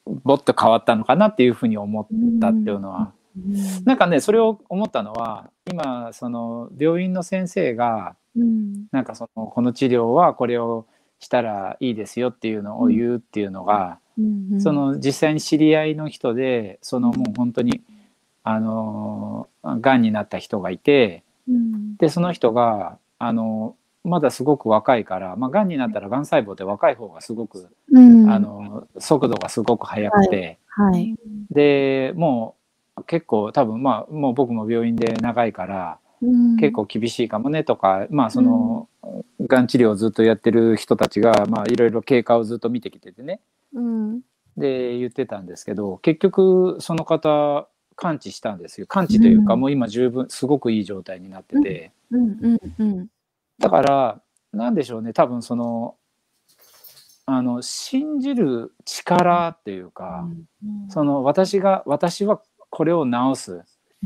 [0.05, 2.07] うぼっと変わったのかなっていうふうに思っ
[2.41, 10.87] たっていうのは、うん、なんかねそれを思ったのは今その病院の先生が、うん、なんかそのこの治療はこれを
[11.21, 17.81] したらいいですよっていうのを言うっていうのが、うん、その実際に知り合いの人でそのもう本当に
[18.43, 30.93] あのがんになった人がいて、うん、でその人があのまだすごく若いから、まあ、がんになったらがん細胞って若い方がすごく、うん、あの速度がすごく速くて、はい。
[30.93, 31.15] はい、
[31.51, 32.55] でも
[32.97, 35.99] う結構多分まあもう僕も病院で長いから、
[36.59, 38.87] 結構厳しいかもねとかまあその、
[39.41, 43.39] がん治療をずっとやってる人たちがまあいろいろ経過をずっと見てきててね、
[43.73, 44.21] うん、
[44.57, 47.67] で言ってたんですけど結局その方
[48.01, 48.87] 完治したんですよ。
[48.87, 51.91] 完治というか、もう今十分すごくいい状態になってて、
[53.59, 55.13] だからなんでしょうね。
[55.13, 55.95] 多分その
[57.27, 60.27] あの信じる力っていうか、
[60.89, 63.61] その私が私はこれを治す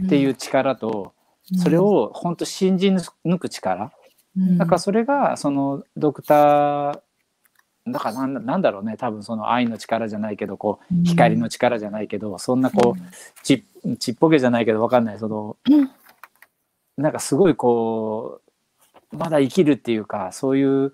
[0.05, 1.13] っていう力と、
[1.57, 3.91] それを本当信じ抜く力、
[4.37, 6.99] うん、だからそれがそのドクター
[7.87, 8.97] だからなんなんだろうね。
[8.97, 13.63] 多分その愛の力じゃないけどこう光の力じゃないけど、そんなこうち
[13.99, 15.57] ちっぽけじゃないけど分かんないその、
[16.97, 18.41] なんかすごいこ
[19.11, 20.93] うまだ生きるっていうかそういう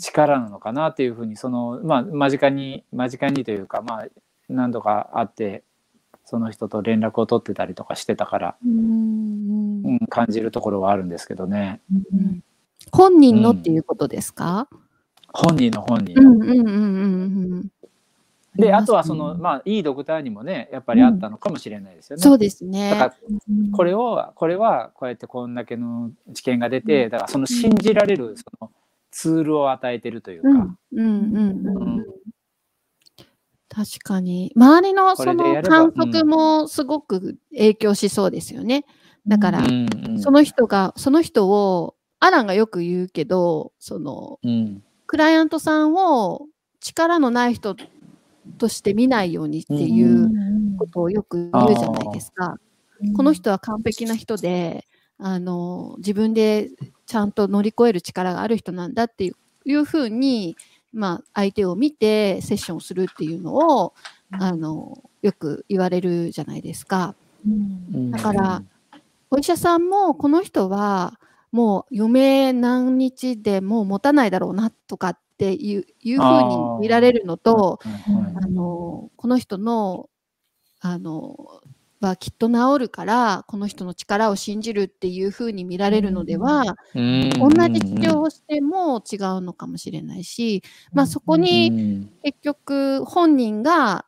[0.00, 4.06] 力なのかなっていうふうにそのまあ間近に間近にというかまあ
[4.48, 5.62] 何度か会って
[6.26, 11.80] その人と連絡を取ってたりとかしてたから、うん、うん、感じるところはあるんですけどね。
[12.12, 12.42] うん、
[12.90, 14.68] 本人のっていうことですか、
[15.32, 16.14] 本人の本人。
[16.16, 17.62] の。
[18.56, 22.22] であとはそのまあいいドクターにもねやっぱりあったのかもしれないですよね。
[22.22, 22.90] そうですね。
[22.90, 23.14] だから
[23.72, 28.72] これをこれはこうやってこんだけの知見が出てだからその信じられるその
[29.12, 30.48] ツールを与えてるというか。
[30.48, 31.66] うんうん。
[31.66, 32.04] うん
[33.76, 34.52] 確かに。
[34.56, 38.86] 周りのその観測もすごく影響しそうですよね。
[39.26, 39.66] だから、
[40.18, 46.46] その人が、その人を、アランがよく言うけど、その、うん、クライアントさんを
[46.80, 47.76] 力のない人
[48.56, 50.30] として見ないようにっていう
[50.78, 52.56] ことをよく言うじゃないですか。
[53.14, 54.86] この人は完璧な人で、
[55.18, 56.70] あの、自分で
[57.04, 59.30] ちゃんと乗り越える力がある人なんだって
[59.66, 60.56] いうふうに、
[60.92, 63.94] まあ、相手を見てセッションをするっていうのを
[64.30, 67.14] あのよく言われるじゃないですか。
[68.10, 68.62] だから、
[69.30, 71.20] お医者さんもこの人は
[71.52, 77.78] もう余命何日でもう持たないだろうなとかっていういうふうに見られるのと、
[78.40, 80.08] あのこの人の
[80.80, 81.60] あの
[82.00, 94.06] はきっと治るからこの人の力を信じるっていうふうに見られるのでは、同じ治療をしても違うのかもしれないし、まあ、そこに結局本人が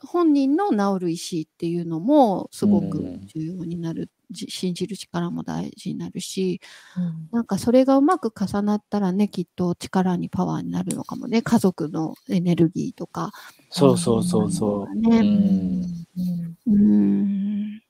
[0.00, 6.60] 本人の治る意思っていうのもすごく重要になる、信じる力も大事になるし、
[6.96, 11.42] うん、なんかそれがうまく重なったらねきっと力にパワーになるのかもね。
[11.42, 13.32] 家族のエネルギーとか。
[13.70, 14.94] そうそうそうそう。
[14.94, 17.82] ね、うん、うん。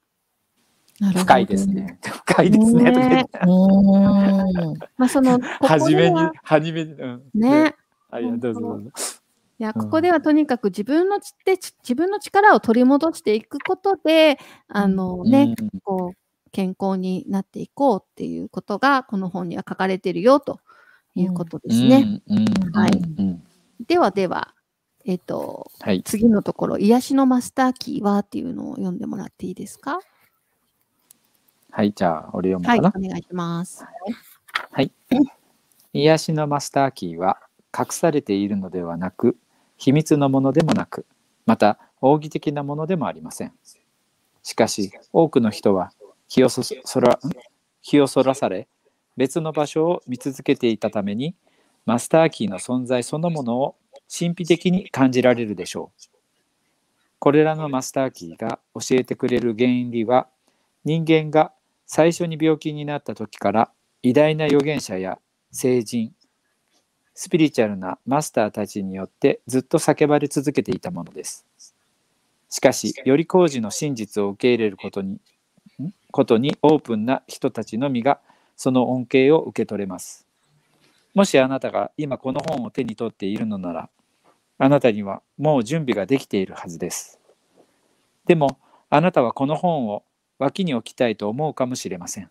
[1.15, 1.99] 深いですね。
[2.03, 2.91] 深いですね。
[2.91, 3.25] ね。
[4.97, 7.75] まあその 初めに初めに、うん、ね。
[8.11, 9.23] ありがとうございます。
[9.61, 16.28] いや、ここではとにかく自分のちで自分の力を取り戻していくことで、あのね、こう、
[16.59, 20.59] 健康になっていこうっていうことが、この本には書かれているよと
[21.15, 22.21] いうことですね。
[22.73, 23.01] はい。
[23.87, 24.57] ではでは、
[25.05, 30.01] えっ、ー、と、はい、次のところ、癒しのマスターキーはっていうのを読んでもらっていいですか？
[31.71, 32.91] はい、じゃあ、俺読むかな。
[32.91, 33.85] はい、お願いします。
[34.73, 34.91] はい。
[35.95, 37.39] 癒しのマスターキーは、
[37.73, 39.37] 隠されているのではなく、
[39.77, 41.07] 秘密のものでもなく、
[41.47, 43.53] また奥義的なものでもありません。
[44.43, 45.93] しかし、多くの人は
[46.29, 46.63] 気をそ
[47.01, 47.19] ら
[47.83, 48.69] 気をそらされ、
[49.17, 51.35] 別の場所を見続けていたために、
[51.87, 53.77] マスターキーの存在そのものを
[54.09, 56.09] 神秘的に感じられるでしょう。
[57.19, 60.29] これらのマスターキーが教えてくれる原理は、
[60.85, 61.53] 人間が
[61.87, 65.19] 最初に病気になった時から偉大な預言者や
[65.51, 66.15] 聖人、
[67.15, 71.47] スピリチュアルなマスターたちによってずっと叫ばれ続けていたものです。
[72.51, 75.19] しかし、より工事の真実を受け入れることに
[76.11, 78.21] ことにオープンな人たちのみが
[78.57, 80.27] その恩恵を受け取れます。
[81.15, 83.91] もしあなたが今この本を手に取っているのなら、
[84.59, 87.21] あなたにはもう準備ができているはずです。
[88.27, 88.59] でも、
[88.91, 90.03] あなたはこの本を
[90.39, 92.31] 脇に置きたいと思うかもしれません。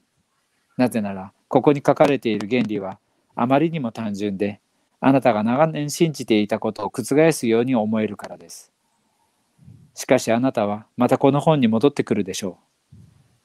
[0.78, 3.00] なぜなら、ここに書かれている原理は
[3.36, 4.60] あまりにも単純で、
[5.00, 8.72] あなたが長年信じていたことを覆すように思えるからです。
[9.94, 12.56] しかしあなたはまたこの本に戻ってくるでしょう。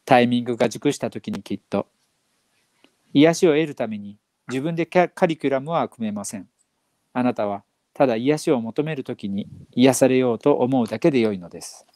[0.05, 1.87] タイミングが熟した時にきっと。
[3.15, 6.49] 癒しを得るために自分でカリキュラムは組めません。
[7.13, 7.63] あなたは
[7.95, 11.87] ただ癒しを求める時に癒されようと思うだけでよいのです。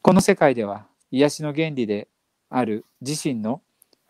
[0.00, 2.08] この世界では癒しの原理で
[2.50, 3.62] ある自身の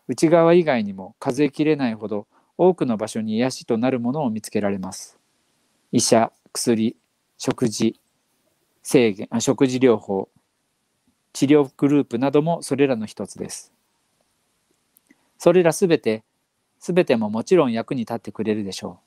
[0.07, 5.17] 内側以外にも数えきれないほど多くの場所に癒しとなるものを見つけられます。
[5.91, 6.95] 医者、薬、
[7.37, 7.99] 食事、
[8.83, 10.29] 制限食事療法、
[11.35, 13.73] 治療グループなどもそれらの一つです。
[15.37, 16.23] それらすべて、
[16.79, 19.01] すべてももちろん役に立ってくれるでしょ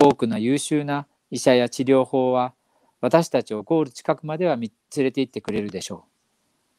[0.00, 0.06] う。
[0.06, 2.54] 多くの優秀な医者や治療法は
[3.02, 6.00] 私たちをゴール近くまでは連れて行ってくれるでしょう。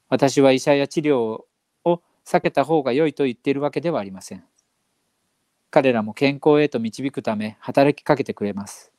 [0.10, 1.46] 私は医者や治療を
[2.26, 4.44] 避けた方が良いと言っているわけではありません。
[5.70, 8.92] 彼らも健康へと導くため働きかけてくれます。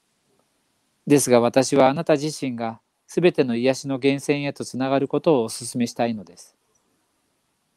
[1.09, 2.81] ですが私はあなた自身が
[3.17, 6.57] 全ての癒しの源泉へとつながることをお勧めしたいのです。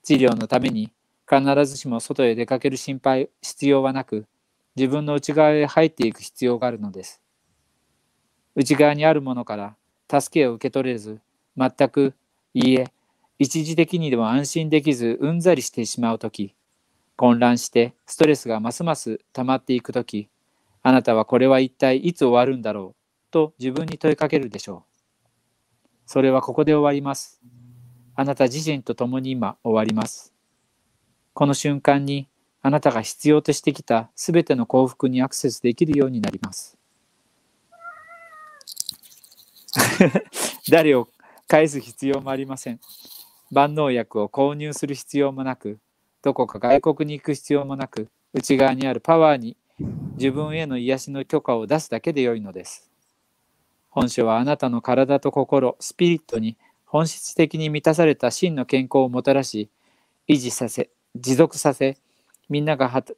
[0.02, 0.92] 治療のために
[1.30, 4.26] 必ずしも外へ出かける心配、必要はなく、
[4.76, 7.22] 自分の内側へ入っていく必要があるのです。
[8.56, 9.76] 内側にあるものから
[10.10, 11.22] 助けを受け取れず、
[11.56, 12.16] 全く、
[12.56, 12.92] いいえ、
[13.38, 16.56] 一時的にでも安心できずうんざりしてしまうとき、
[17.16, 20.30] 混乱してストレスがますます溜まっていくとき、
[20.82, 24.97] あなたはこれは一体いつ終わるんだろうと自分に問いかけるでしょう。
[26.08, 27.42] それはここで終わります。
[28.16, 30.34] あなた自身と共に今終わります。
[31.34, 32.30] この瞬間に
[32.62, 36.78] あなたが必要としてきたすべての幸福にアクセスできるようになります。
[40.72, 41.10] 誰を
[41.46, 42.80] 返す必要もありません。
[43.52, 45.78] 万能薬を購入する必要もなく、
[46.22, 49.58] どこか外国に行く必要もなく、内側にあるパワーに
[50.18, 52.90] 自分への癒しの許可を出すだけでよいのです。
[53.98, 59.72] 本書はあなたの体と心、スピリットに本質的に満たされた真の健康をもたらし、
[60.28, 61.98] 維持させ、持続させ、
[62.48, 63.16] みんながはた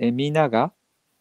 [0.00, 0.72] えみんなが、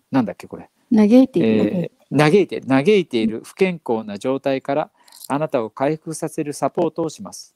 [0.09, 0.71] なんだっけこれ。
[0.91, 4.89] 嘆いている、えー、嘆いて、嘆いている不健康な状態から
[5.27, 7.55] あなたを回復させるサポートをします。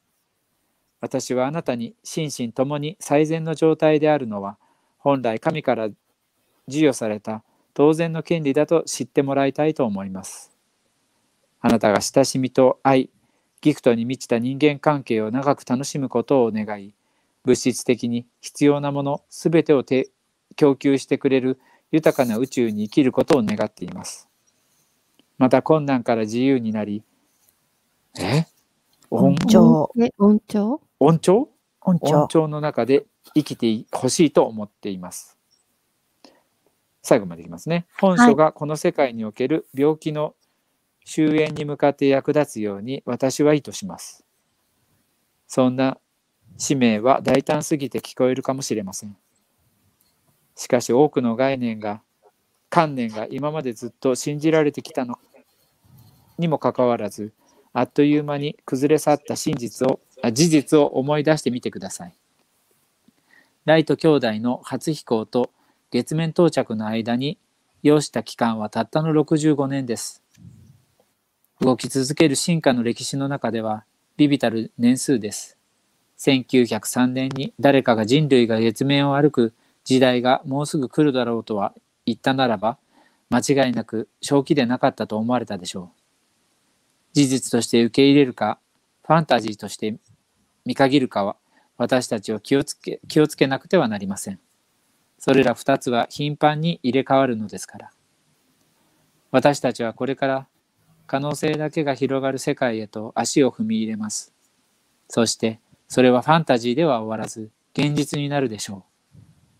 [1.02, 4.60] 私はあなたに心身ともに最善の状態であるのは
[5.00, 5.90] 本来神から
[6.68, 10.53] 授与された当然の権利だと知ってもらいたいと思います。
[11.66, 13.10] あなたが親しみと愛、
[13.62, 16.94] ギフトに満ちた人間関係を長く楽しむことを願い
[17.46, 19.86] 物質的に必要なもの全てを
[20.58, 24.28] 供給してくれる豊かな宇宙に生きることを願っています。
[25.38, 27.02] また困難から自由になり
[28.20, 28.46] え？
[29.10, 31.50] 音調音調音調
[31.80, 33.06] 音調の中で
[33.36, 35.38] 生きてほしいと思っています。
[37.02, 37.86] 最後までいきますね。
[38.02, 40.36] 本書がこの世界における病気の
[41.06, 44.26] 終焉に向かって役立つように私は意図します。
[45.48, 45.98] そんな
[46.58, 49.16] 使命は大胆すぎて聞こえるかもしれません。
[50.56, 52.02] しかし多くの概念が
[52.70, 55.20] 観念が今までずっと信じられてきたの
[56.38, 57.34] にもかかわらず
[57.74, 60.00] あっという間に崩れ去った真実を
[60.32, 62.14] 事実を思い出してみてください。
[63.66, 65.52] ライト兄弟の初飛行と
[65.92, 67.38] 月面到着の間に
[67.84, 70.23] 要した期間はたったの65年です。
[71.64, 73.86] 動き続ける進化の歴史の中では
[74.18, 75.58] ビビたる年数です。
[76.20, 79.54] 1903年に誰かが人類が月面を歩く
[79.86, 81.74] 時代がもうすぐ来るだろうとは
[82.06, 82.80] 言ったならば
[83.30, 85.90] 間違いなく正気でなかったと思われたでしょう。
[87.14, 88.60] 事実として受け入れるか
[89.08, 89.98] ファンタジーとして
[90.66, 91.38] 見限るかは
[91.78, 94.40] 私たちは気をつけ気をつけなくてはなりません。
[95.18, 97.92] それら2つは頻繁に入れ替わるのですから。
[99.32, 100.48] 私たちはこれから
[101.08, 104.34] 可能性だけが広がる世界へと足を踏み入れます。
[105.08, 108.86] そしてそれはファンタジーでは終わらず現実になるでしょ
[109.16, 109.20] う。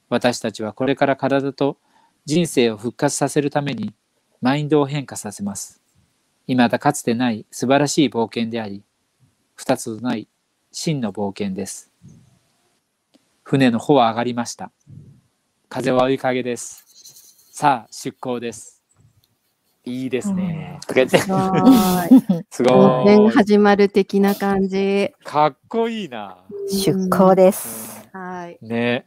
[0.10, 1.78] 私たちはこれから体と
[2.26, 3.94] 人生を復活させるために
[4.42, 5.82] マインドを変化させます。
[6.48, 8.84] 未だかつてない素晴らしい冒険であり
[9.56, 10.28] 二つとない
[10.72, 11.92] 真の冒険です。
[13.44, 14.72] 船の帆は上がりました。
[15.70, 16.86] 風は追いかげです。
[17.52, 18.83] さあ出港です。
[19.86, 20.80] いいですね。
[20.88, 21.18] とか言って。
[21.18, 21.40] すごい。
[22.50, 23.30] すごい。
[23.32, 25.12] 始まる的な感じ。
[25.26, 26.46] かっこいいな。
[26.70, 28.08] 出航です。
[28.14, 28.58] はい。
[28.62, 29.06] ね。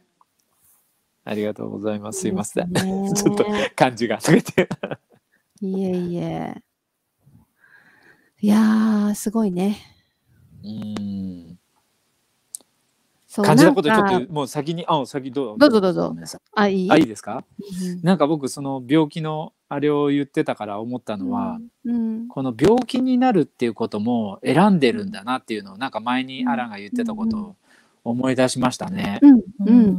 [1.23, 2.21] ありがとうございます。
[2.21, 2.71] すいません。
[2.73, 4.19] ちょっと感じが。
[5.61, 6.55] いえいえ。
[8.39, 9.77] いやすごいね。
[10.63, 11.56] うん。
[13.43, 16.15] 感じたことちょっともう先にあ先どうどうぞどうぞ。
[16.53, 16.91] あいい？
[16.91, 27.55] あいいですか、うん、なんか僕その病気のあれを言ってたから思ったのは、うんうん、この病気になるっていうことも選んでるんだなっていうのをなんか前にアランが言ってたことを
[28.03, 29.19] 思い出しましたね。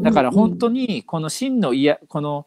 [0.03, 2.47] だから本当にこの真のいやこの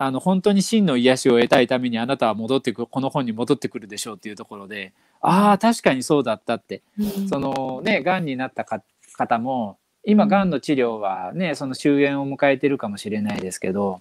[0.00, 6.82] あの本当に真の癒しを得たいためにあなたは戻ってくこの本に戻ってくるでしょうっていうところでああ確かにそうだったって、
[7.28, 9.78] そのねがんになった方も
[10.08, 10.50] 今がん。
[10.50, 14.00] の治療はねその終焉を迎えてるかもしれないですけど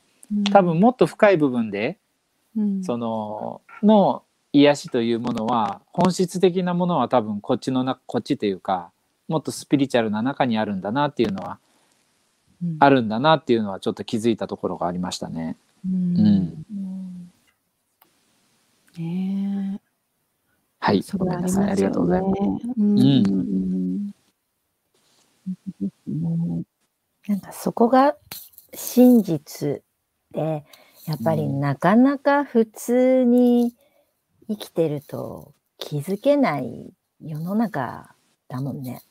[0.52, 1.98] 多分もっと深い部分で
[2.84, 8.92] そのの癒しというものは本質的なものは多分こっちのなこっちというか
[9.28, 11.60] もっとスピリチュアルな中にあるんだなっていうのは、
[12.64, 15.58] うん、あるんだなっていうのはちょっと気づいたところがありましたね。
[15.86, 16.66] うん。
[18.98, 19.04] うん、
[19.76, 19.80] え。
[20.80, 22.34] はい、ごめんなさい、ありがとうございます。
[22.78, 23.77] うん。
[27.28, 28.16] なんかそこが
[28.74, 29.82] 真実
[30.32, 30.64] で、
[31.06, 33.74] やっぱりなかなか普通に
[34.48, 38.14] 生きてると気づけない世の中
[38.48, 39.02] だもんね。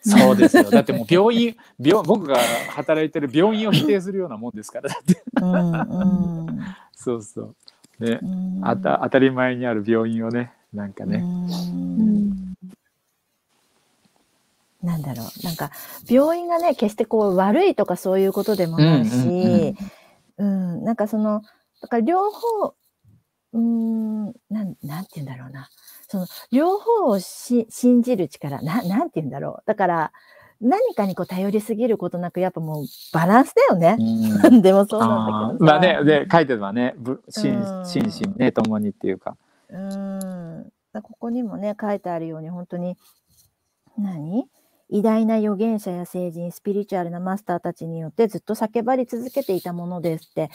[0.00, 0.70] そうですよ。
[0.70, 2.38] だってもう 病院、病僕が
[2.70, 4.88] 働いてる病院を否定するようなもんですから。
[4.88, 5.22] だって。
[5.40, 6.58] うんうん、
[6.94, 7.56] そうそう。
[7.98, 8.20] ね、
[8.62, 11.24] あた当たり前にある病院をね、なんかね。
[14.86, 15.70] なんだろう、なんか
[16.08, 19.74] 病院がね、決してこう悪いとかそういうことでもないし、うん
[20.38, 21.42] うんなんかその、
[21.80, 22.74] だから両方、
[23.52, 25.70] うん、なん、なんて言うんだろうな。
[26.08, 29.62] その、両方をし信じる力、な、なんて言うんだろう。
[29.66, 30.12] だから、
[30.60, 33.96] 何かにこう頼りすぎることなく、やっぱもうバランスだよね。
[33.98, 36.94] うん、 でもそうなんだけどまあね、で、書いてるのはね、
[37.30, 37.56] 心
[38.04, 39.36] 身ね、ともにっていうか。
[39.70, 40.72] うん。
[41.02, 42.96] ここにもね、書いてあるように、本当に、
[43.98, 44.46] 何？
[44.88, 50.50] 偉大な預言者や聖人、スピリチュアルなマスターたちによってずっと叫ばれ続けていたものですって、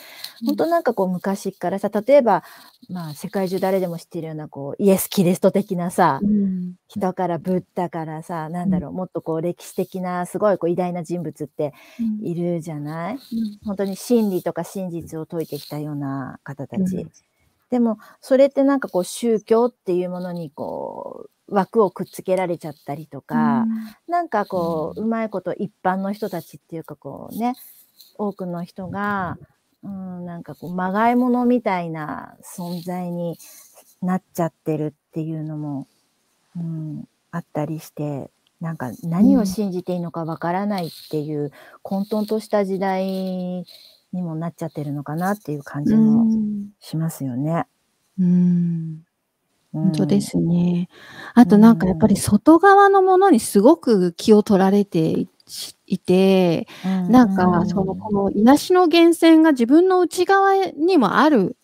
[0.45, 2.43] 本当なんかこう昔からさ、例えば、
[2.89, 11.73] まあ世界中誰でも知ってるようなこうイエス・キリスト的なさ、うん、人からブッダからさ、なんだろう、もっとこう歴史的なすごいこう偉大な人物って
[12.21, 13.19] いるじゃない、うん、
[13.65, 17.05] 本当に真理とか真実を説いてきたような方たち。
[17.69, 23.69] でも、それってなんかこう宗教っていうものにこう、枠をくっつけられちゃったりとか、うん、
[24.07, 27.53] なんかこう、うまいこと一般の人たちっていうかこうね、
[28.17, 29.37] 多くの人が、
[29.83, 33.37] うん、なんかこう、まがいものみたいな存在に
[34.01, 35.87] なっちゃってるっていうのも、
[36.55, 38.31] うん、あったりして
[38.61, 43.65] なんか何を信じていいのかわからないっていう混沌とした時代に
[44.13, 46.25] もなっちゃってるのかなっていう感じも
[46.79, 47.65] しますよね。
[48.19, 49.03] うん、
[49.73, 50.89] 本当ですね。
[51.33, 55.27] あとなんかやっぱり外側のものにすごく気を取られて
[55.85, 61.55] いて、なんかそのこの癒しの源泉が自分の内側にもある、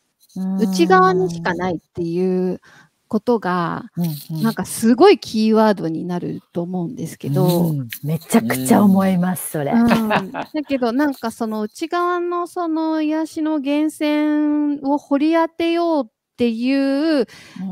[0.59, 2.61] 内側にしかないっていう
[3.09, 3.85] ことが、
[4.29, 9.87] なんかすごいキーワードになると思うんですけど、うん、めちゃくちゃ思います、それ、うん、
[10.31, 17.25] だけどなんかその内側のその癒しの源泉を掘り当てようっていう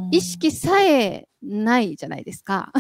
[0.09, 2.73] 意識さえないじゃないですか。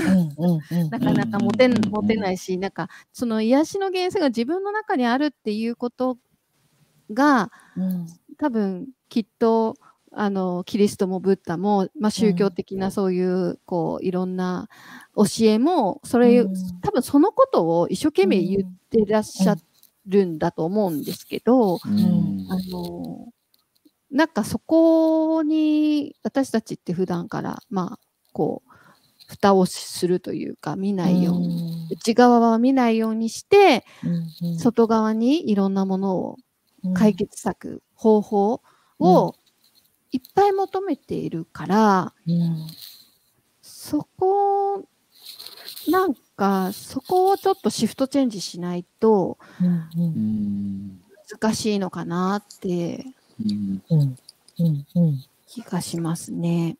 [0.89, 6.17] なかなか持て持てないし、なんかその癒しの源泉が自分の中にあるっていうこと
[7.13, 7.51] が、
[8.39, 9.75] 多分きっと
[10.11, 14.67] あのキリストもブッダも、まあ、宗教的なそういう、こういろんな
[15.15, 19.55] 教えもそれ、うん、多分そのことを一生懸命言ってらっしゃ
[20.07, 23.27] るんだと思うんですけど、うん、あの
[24.11, 27.99] なんかそこに私たちって普段からまあ
[28.33, 28.71] こう
[29.27, 33.83] 蓋をするというか見ないように、内側は見ないようにして、
[34.59, 36.37] 外側にいろんなものを
[36.93, 38.61] 解決策、方法
[38.99, 39.35] を
[40.11, 42.67] いっぱい求めているから、うん、
[43.61, 44.85] そこ
[45.89, 49.37] なんかそこをちょっとシフトチェンジしないと
[51.29, 53.05] 難しいのかなって
[55.47, 56.77] 気がしますね。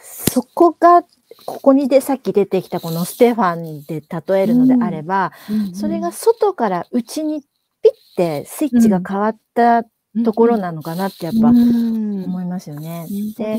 [0.00, 1.02] そこが
[1.46, 7.42] ここにでさっき出てきたこのステファンで例えるのであれば、うんうんうん、それが外から内に
[7.82, 9.84] ピッてスイッチが変わった
[10.24, 13.06] ところなのかなってやっぱ思いますよね。
[13.36, 13.58] で、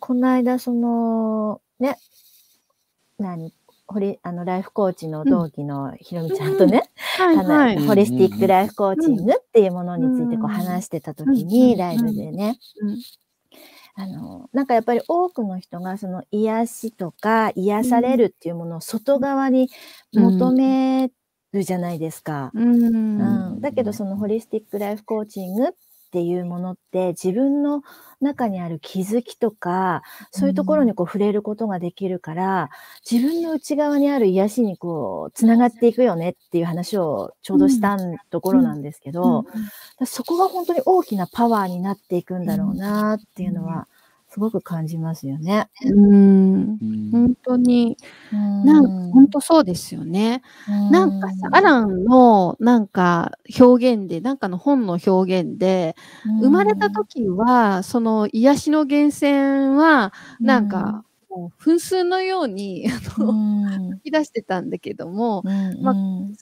[0.00, 1.96] この間そのね、
[3.18, 3.54] 何？
[3.86, 6.84] ホリあのライフコーチの同期のひろみちゃんとね、
[7.20, 7.34] あ
[7.76, 12.58] のホリスティックライフコーチングっていうものについてこう話してた時に、ライブでね、
[13.94, 19.68] あのなんかやっぱり多くの人がその癒しとか癒されるっていうものを外側に
[20.12, 21.10] 求め
[21.52, 22.50] るじゃないですか。
[22.54, 25.70] うん、うん、だけどそのホリスティックライフコーチングっ
[26.14, 27.82] ていうものって自分の
[28.20, 32.70] 中にある気づきとかそういうところにこう触れることができるから、
[33.10, 37.96] 自分の内側にある癒しにこうつながっていくよねっていう話をちょうどした
[38.30, 39.44] ところなんですけど、
[40.06, 43.88] そこが本当に大きなパワーになっていくんだろうなっていうのは
[44.34, 45.68] すごく感じますよね。
[45.84, 46.78] うん、
[47.12, 47.96] 本当に、
[48.32, 50.42] なん本当そうですよね。
[50.90, 53.30] なんかさ、アランのなんか
[53.60, 55.94] 表現で、なんかの本の表現で、
[56.42, 63.32] 生まれた時は、その癒しの源泉は、なんか、もう噴水のようにあの、
[63.98, 65.44] 吹き出してたんだけども、
[65.80, 65.94] まあ、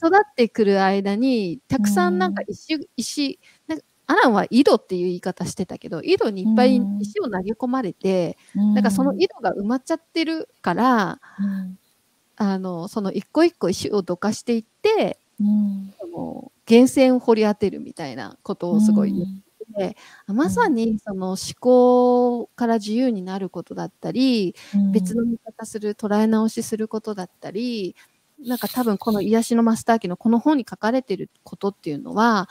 [0.06, 3.38] 育ってくる間にたくさんなんか石石
[4.12, 11.78] アランは井戸っていう言い方してたけど井戸にいっぱい石を投げ込まれて、うん、なんかその井戸が埋まっちゃってるから、うん、
[12.36, 19.42] あのその一個一個石をどかしていって、うん、その源泉を掘り当てるみたいなことをすごい言って。
[20.26, 24.54] まさにその思考から自由になることだったり、
[24.92, 27.96] 別の見方する捉え直しすることだったり
[28.44, 32.48] なんか多分この癒しのマスター機のこの本に書かれてることっていうのは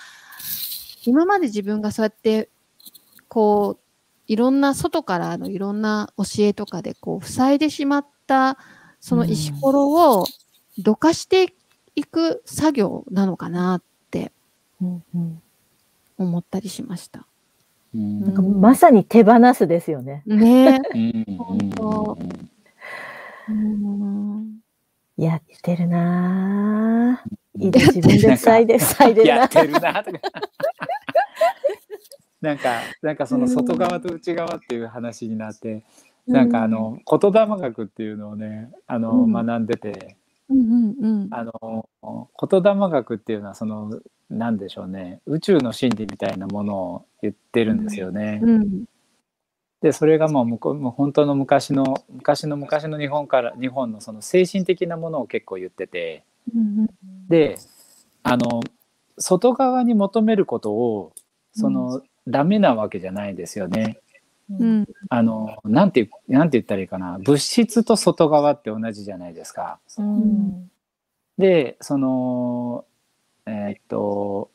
[1.06, 2.49] 今まで自分がそうやって
[3.28, 3.82] こう
[4.32, 8.58] いろんな外からのいろんな教えとかでこう塞いでしまった
[8.99, 10.26] その石ころを
[10.78, 11.54] どかして
[11.95, 14.32] いく作業なのかなって
[16.18, 17.26] 思ったりしました。
[17.93, 20.24] なんかまさに手放すですよね。
[20.26, 20.82] ね。
[21.38, 22.18] 本当。
[25.18, 27.41] やってるなぁ。
[27.54, 30.20] 自分で塞いで塞いでやってるなとか。
[32.41, 35.84] なんかなんかその外側と内側っていう話になって、
[36.28, 40.18] うん、なんかあの言霊学っていうのをねあの、うん、学んでて、
[40.49, 41.88] うんうんうん、あの
[42.49, 43.99] 言霊学っていうのはその
[44.32, 45.22] なんでしょうね。
[45.28, 48.39] 宇宙の真理みたいなものを言ってるんですよね。
[48.41, 48.86] うん、
[49.82, 56.24] でそれがもうもう本当の昔の昔の昔の日本から日本のその精神的なものを結構言ってて、
[56.54, 57.58] うんうん、で
[58.24, 58.62] あの
[59.18, 61.14] 外側に求めることを
[61.54, 64.00] その、ダメなわけじゃないですよね。
[64.60, 67.18] うん、あのなんてなんて言ったらいいかな。
[67.20, 69.80] 物質と外側って同じじゃないですか。
[69.98, 70.70] うん、
[71.38, 72.86] でその
[73.46, 74.52] えー、っと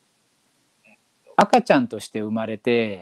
[1.35, 3.01] 赤ちゃんとして生まれて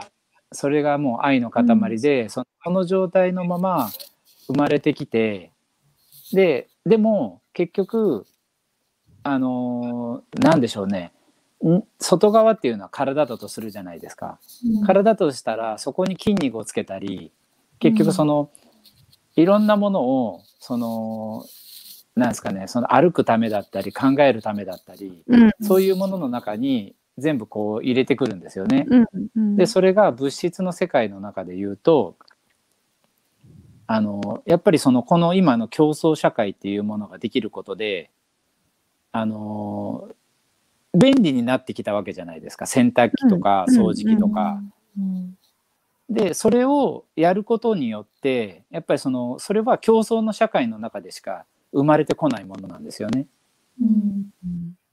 [0.52, 1.66] それがもう愛の塊
[2.00, 3.90] で、うん、その状態のまま
[4.48, 5.52] 生まれてきて
[6.32, 8.26] ででも結局
[9.28, 11.12] あの何でしょうね。
[12.00, 17.32] 外側っていうのは体だとするじゃないですか、うん、体としたらそこに筋肉をつけたり
[17.80, 18.52] 結局その、
[19.36, 21.44] うん、いろんなものをその
[22.16, 28.86] なんですかねその歩くためだったり考えるためだったり、うん、そういうものの中に全部こう入れてくるんですよね。
[29.56, 32.16] でそれが物質の世界の中で言うと
[33.88, 38.12] あのやっぱりそのこの今の競争社会っていうものができることで
[39.16, 40.10] あの
[40.94, 42.66] 便利になってきたわけじゃないですか。
[42.66, 44.62] 洗濯機とか掃除機とか。
[46.10, 53.28] でそれをやることによってやっぱりそのそれは競争の社会の中でしか生まれてこないものなんですよね。
[53.82, 54.26] うん。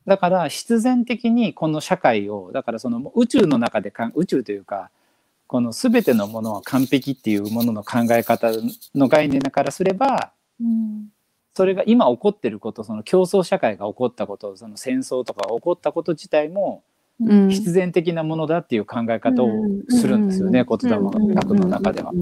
[0.07, 4.91] だから必然的にこの社会をだからその宇宙の中でか宇宙というか
[5.49, 8.53] この全てのものは完璧っていうものの考え方
[8.95, 11.09] の概念からすれば、うん、
[11.55, 16.83] それが今起こってることその競争社会が起こったことその戦争とか起こったこと自体も
[17.19, 19.51] 必然的なものだっていう考え方を
[19.89, 20.99] するんですよね、言霊
[21.35, 22.13] 学の中では。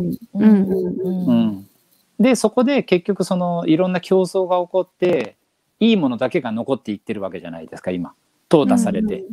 [2.18, 5.37] でそこで結局そのいろんな競争が起こって
[5.78, 8.12] いいものだけが残っていってるわけじゃないですか今。
[8.51, 9.24] 淘汰されて、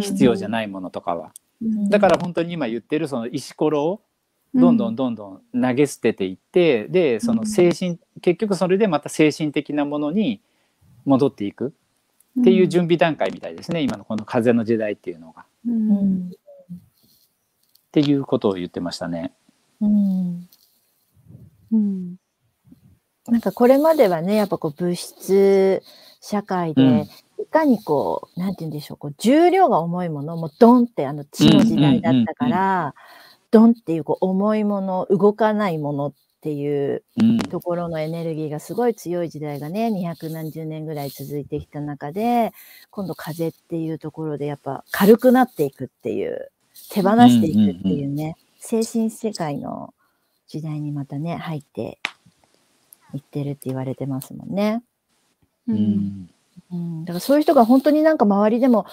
[0.00, 1.32] 必要じゃないものとかは。
[1.88, 4.00] だから本当に今言ってるその石ころを
[4.54, 10.40] どんどんどんどん投げ捨てていって、でその精神結局それでまた精神的なものに
[11.04, 11.74] 戻っていく
[12.40, 15.44] っていう準備段階みたいですね、今のこの風の時代っていうのが。
[15.66, 16.36] うん、っ
[17.92, 19.32] ていうことを言ってましたね。
[19.80, 20.48] うん、
[21.72, 22.16] うん。
[23.26, 25.82] なんかこれまではね、やっぱこう物質
[26.20, 27.06] 社会で、
[27.40, 32.94] いかにこう、なんて言うんでしょう、こう重量が重いもの、もうドンってあの地の時代だったから、
[33.54, 37.04] ドンっていうこう重いもの、動かないものっていう
[37.50, 42.52] ところのエネルギーがすごい強い時代がね、200何十年ぐらい続いてきた中で、
[42.90, 46.50] 今度風っていうところでやっぱ軽くなっていくっていう、
[46.90, 49.94] 手放していくっていうね、精神世界の
[50.48, 52.00] 時代にまたね、入って
[53.12, 54.82] 言ってるって言われてますもんね。
[55.68, 56.28] うん。
[56.72, 58.86] うん、だからそういう人が本当になんか周りでも、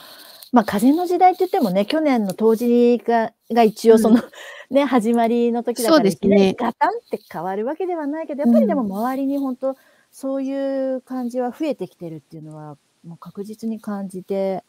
[0.52, 9.76] まあ風の時代って言ってもね、去年の冬至がが一応その、うん、ね、始まりの時だからいきなりガタンって変わるわけではないけど、やっぱりでも周りに本当、
[10.12, 14.64] そういう感じは増えてきてるっていうのは、もう確実に感じて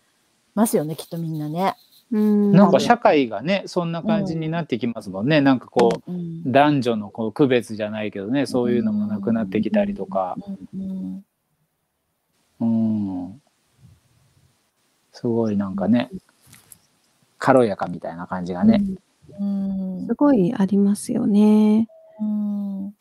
[0.55, 1.75] ますよね、きっとみんなね。
[2.13, 10.37] なんか社会がねそんな感じになってきますもんね、うん、なんかこう、うん、男女のこう区別じゃないけどねそういうのもなくなってきたりとか、
[10.75, 11.25] うん、
[12.61, 13.22] うん、
[15.23, 16.11] すごいなんかね
[17.39, 18.83] 軽やかみたいな感じがね、
[20.07, 21.89] すごいありますよね。
[22.21, 22.95] うん。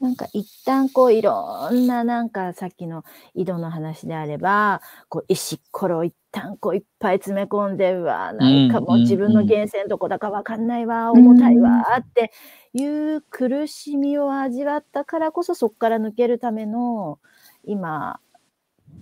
[0.00, 3.04] なんか一旦こういろんななんかさっきの
[3.34, 12.32] 井戸の話であれば、こう石ころを一旦こういっぱい詰め込んで、うわ、なんかもう自分の源泉どこだかわかんないわ、重たいわって
[12.74, 17.20] いう苦しみを味わったからこそそこから抜けるための
[17.64, 18.18] 今、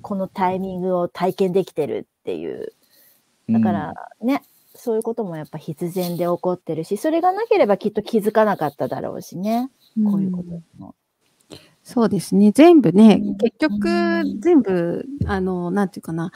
[0.02, 2.72] このタイミングを体験できてるっていう。
[3.48, 4.42] だからね、
[4.74, 9.70] そういうこともやっぱ必然で起こってるし、それがなければきっと気づかなかっただろうしね。
[10.10, 10.94] こういうことも。
[11.82, 12.52] そうですね。
[12.52, 16.30] 全部ね、結局、全部、あの、なんていうかな、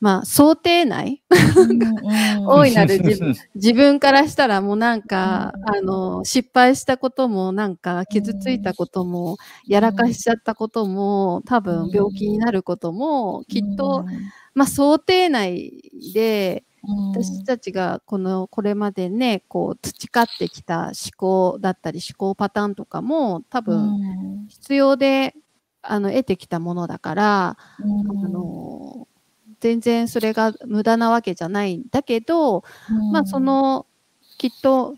[0.00, 1.22] まあ、想定内？
[2.46, 3.34] 大いなる自分。
[3.54, 14.04] 自分からしたらもうなんか、あの、失敗したことも、なんか、傷ついたことも、やらかしちゃったことも、多分病気になることも、きっと、
[14.58, 16.64] まあ、想定内で、
[17.12, 25.34] 私たちがこのこれまでねこう培ってきた思考だったり思考パターンとかも多分必要で、
[25.80, 27.82] あの得てきたものだから、あ
[28.28, 29.06] の
[29.60, 32.64] 全然それが無駄なわけじゃないんだけど、
[33.12, 33.86] まあその
[34.38, 34.96] きっと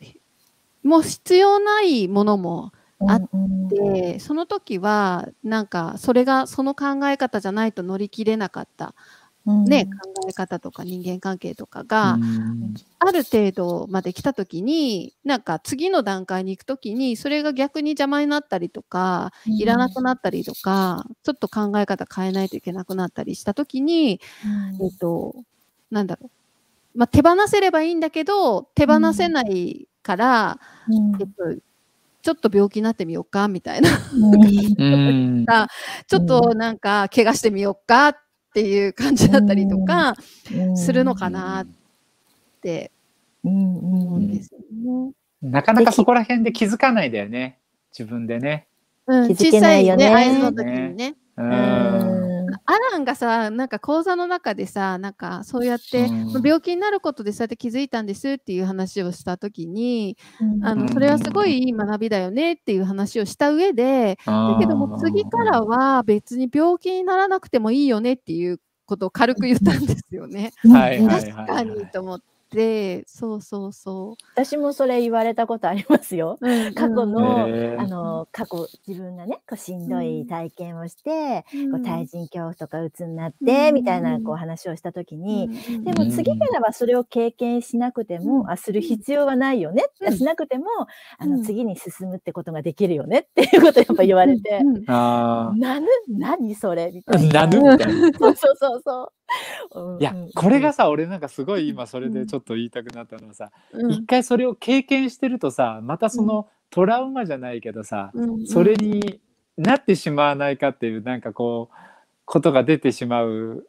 [0.82, 2.72] もう必要ないものも
[3.06, 3.28] あっ
[3.92, 8.94] て、その時はなんかそれがその考え方じゃないと乗り切れなかった
[9.46, 12.18] ね、考え方とか人間関係とかが、
[12.98, 24.20] ある程度まで来た時になんか次の段階に行く時にそれが逆に邪魔になったりとか、いらなくなったりとかちょっと考え方変えないといけなくなったりした時に、
[24.82, 25.34] えっと
[25.90, 26.30] なんだろ
[26.94, 30.60] う、まあ、手放せればいいんだけど手放せないから、
[31.18, 31.60] えっと
[32.22, 33.88] ちょっと病気になってみようかみたいな、
[36.06, 38.16] ちょっとなんか怪我してみようかっ
[38.50, 40.14] っていう感じだったりとか
[40.74, 41.66] するのかなっ
[42.60, 42.90] て
[43.44, 44.58] 思うんですよ
[45.06, 45.12] ね。
[45.40, 47.58] なかなかそこら辺で気づかないだよね
[47.96, 48.66] 自分でね。
[49.06, 50.06] うん、小さいよね。
[50.06, 51.14] 小さいね、合図の時にね。
[51.36, 52.19] うん
[52.66, 56.40] アランがさなんか講座の中でさなんかそうやって、う。
[56.40, 70.52] ん、病気になることでそうやって気づいたんですっていう話をした時に、うん、あのそれはすごいいい学びだよねっていう話をした上で、だけども次からは別に病気にならなくてもいいよねっていうことを軽く言ったんですよね。
[70.62, 72.39] 確かにと思って。
[72.50, 74.24] で、そうそうそう。
[74.34, 76.38] 私もそれ言われたことありますよ。
[76.40, 85.48] うん過去の、あの、過去自分がね、こうしんどい体験をして、うん、こう対人恐怖とか鬱になって、うん、みたいなこう話をした時に、
[85.84, 89.84] でも次からはそれを経験しなくても、あ、する必要はないよね、
[90.16, 90.64] しなくても、
[91.18, 97.46] あの、次に進むってことができるよねっていうことをやっぱ言われて、なぬ何それみたいな。
[97.46, 98.10] なぬみたいな。
[98.18, 99.12] そうそうそうそう。
[100.00, 109.20] いや、これがさ俺なんかすごい今それでちょっと言いたくなったのはさ、うん、一回それを経験してるとさまたそのトラウマじゃないけどさ、うん、それに
[109.56, 111.76] なってしまわないかっていうなんかこう
[112.24, 113.66] ことが出てしまう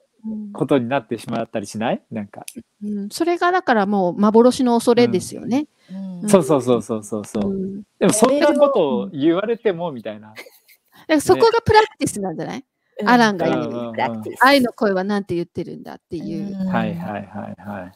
[0.54, 2.02] ことになってしまったりしない？
[2.12, 2.46] なんか、
[2.84, 5.68] うん、それがだからもう幻の恐れですよね。
[6.28, 10.34] そうそうそうそうそうそう、でもそんなことを言われてもみたいな。
[11.20, 12.64] そこがプラクティスなんじゃない、
[13.06, 13.94] アランが言う、
[14.40, 16.56] 愛の声は何て言ってるんだっていう。
[16.68, 17.92] はいはいはいは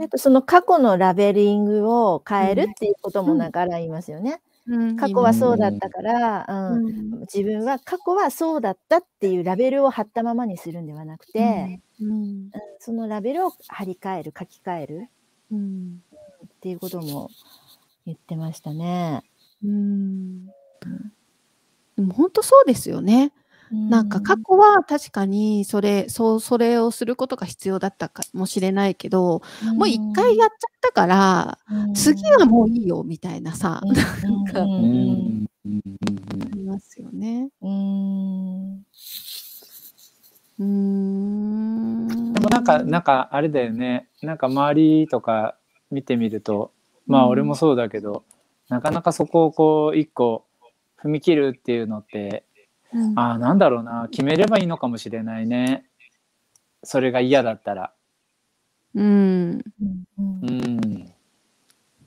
[0.00, 0.04] い。
[0.04, 4.40] あとその過去のラベリングを変えるっていうこともなんかアラン言いますよね。
[4.98, 12.50] 過去はそうだったから、うん、自分は過去はそうだったっていうラベルを貼ったままにするんではなくて、うん。
[12.80, 15.08] そのラベルを貼り替える書き換える、
[15.52, 16.02] うん、
[16.44, 17.30] っていうことも
[18.06, 19.22] 言ってましたね。
[19.64, 20.52] うん、で
[21.98, 23.32] も本当そうですよね。
[23.72, 29.42] なんか過去は確かにそれそうそれをすることが必要だったかもしれないけど、
[29.74, 31.58] もう一回やっちゃったから、
[31.94, 33.80] 次はもういいよみたいなさ、
[34.22, 34.66] なんか、あ
[36.54, 37.48] りますよね。
[37.60, 38.84] うん。
[40.58, 42.32] うん。
[42.32, 44.08] でもなんかなんかあれだよね。
[44.22, 45.56] なんか周りとか
[45.90, 46.72] 見てみると、
[47.06, 48.24] まあ俺もそうだけど、
[48.68, 50.44] なかなかそこをこう一個
[51.02, 52.44] 踏み切るっていうのって
[52.92, 54.08] うん、あなんだろうな。
[54.10, 55.86] 決めればいいのかもしれないね。
[56.82, 57.92] それが嫌だったら。
[58.94, 59.62] うん、
[60.18, 61.14] うん、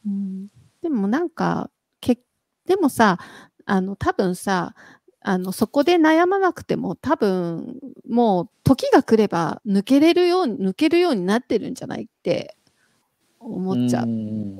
[0.05, 0.47] うん、
[0.81, 1.69] でもなんか
[2.01, 2.19] け
[2.65, 3.19] でもさ
[3.65, 4.73] あの多分さ
[5.21, 7.77] あのそこで悩まなくても多分
[8.09, 12.55] もう時が来れば抜けれるように抜けるようになってるんじゃないって
[13.39, 14.05] 思っちゃう。
[14.05, 14.59] うん、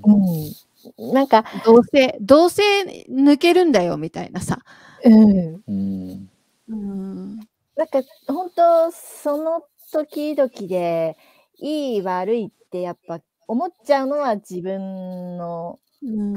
[0.98, 2.64] なんかどうせどうせ
[3.10, 4.60] 抜けるんだよみたいなさ。
[5.04, 5.62] うん。
[5.68, 7.36] うん。
[7.76, 11.18] なんか本当その時々で
[11.58, 15.80] いい悪いってやっぱ思っちゃうのは自分の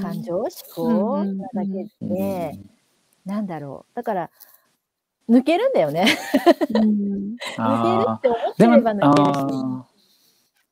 [0.01, 2.59] 感情、思考なだけで、
[3.25, 3.97] なんだろう。
[3.97, 4.31] だから
[5.29, 6.07] 抜けるんだよね。
[6.73, 9.92] 抜けるって思ってれば抜けるし。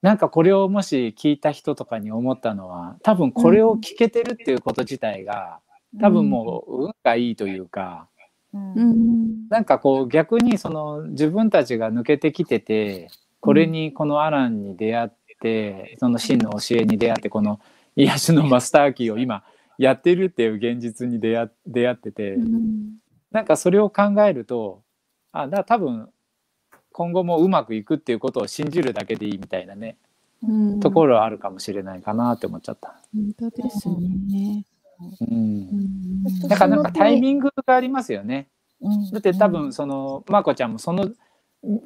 [0.03, 5.61] なんかこれをもし聞いた人とかに思ったのは多分これを聞けてるっていうこと自体が、
[6.01, 8.07] 多分もう運がいいというか、
[8.55, 13.09] うん、なんかこう逆にその自分たちが抜けてきてて
[13.41, 17.61] これにこのアランに出会ってその真の教えに出会ってこの
[17.97, 19.43] 癒しのマスターキーを今
[19.79, 22.99] やってるっていう現実に出会ってて、うん、
[23.33, 24.83] なんかそれを考えると
[25.33, 26.09] あだ多分
[26.93, 29.97] 今後もうまくいくっていうことを信じるだけでいいみたいなね、
[30.43, 33.01] うん、ところはあるかもしれないかなって思っちゃった。
[33.14, 34.64] 本当ですね。
[35.20, 38.49] うん、だからなんかタイミングがありますよね。
[39.12, 41.11] だって多分そのまこちゃんもその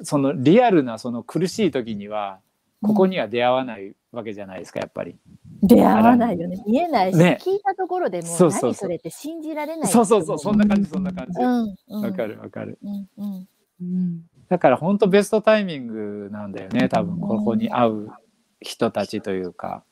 [0.03, 2.39] そのリアルなその苦しい時には
[2.81, 5.15] ここには出会わないわけじゃないですかやっぱり。
[5.63, 6.61] 出会わないよね。
[6.67, 10.39] 見えないし、ね、聞いたところでもう何それって信じられないそうそうそう。
[10.39, 11.39] そんな感じそんな感じ。
[11.39, 13.09] わ、うん、かるわかる、うん。
[13.17, 13.47] うん。
[13.81, 18.09] うん、だから本当ベストタイミングなんだよね多分ここに会う
[18.61, 19.83] 人たちというか。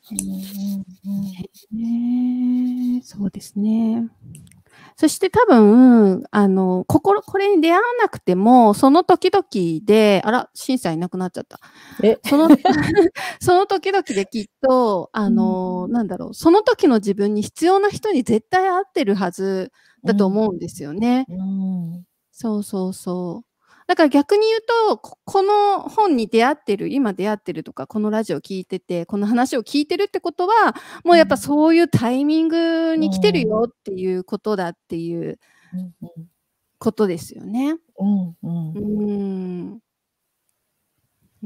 [1.72, 4.10] ね、そうですね。
[4.96, 9.46] そして多分、あの、心、これに出会わなくても、その時々
[9.86, 11.60] で、あら、審査いなくなっちゃった。
[12.04, 12.20] え？
[12.26, 12.48] その、
[13.40, 19.72] その時々できっと、あの、うん、なんだろう、その時の自分に必要な人に絶対合ってるはず
[20.04, 21.26] だと思うんですよね。
[21.30, 23.53] うん、そうそうそう。
[23.94, 30.74] だから逆に言うと、この本に出会ってる、今出会ってるとか、このラジオ聞いてて、この話を聞いてるってことは、
[31.04, 35.38] もうやっぱそういうタイミングに来てるよっていうことだっていう
[36.80, 37.76] ことですよね。
[38.00, 39.80] うんう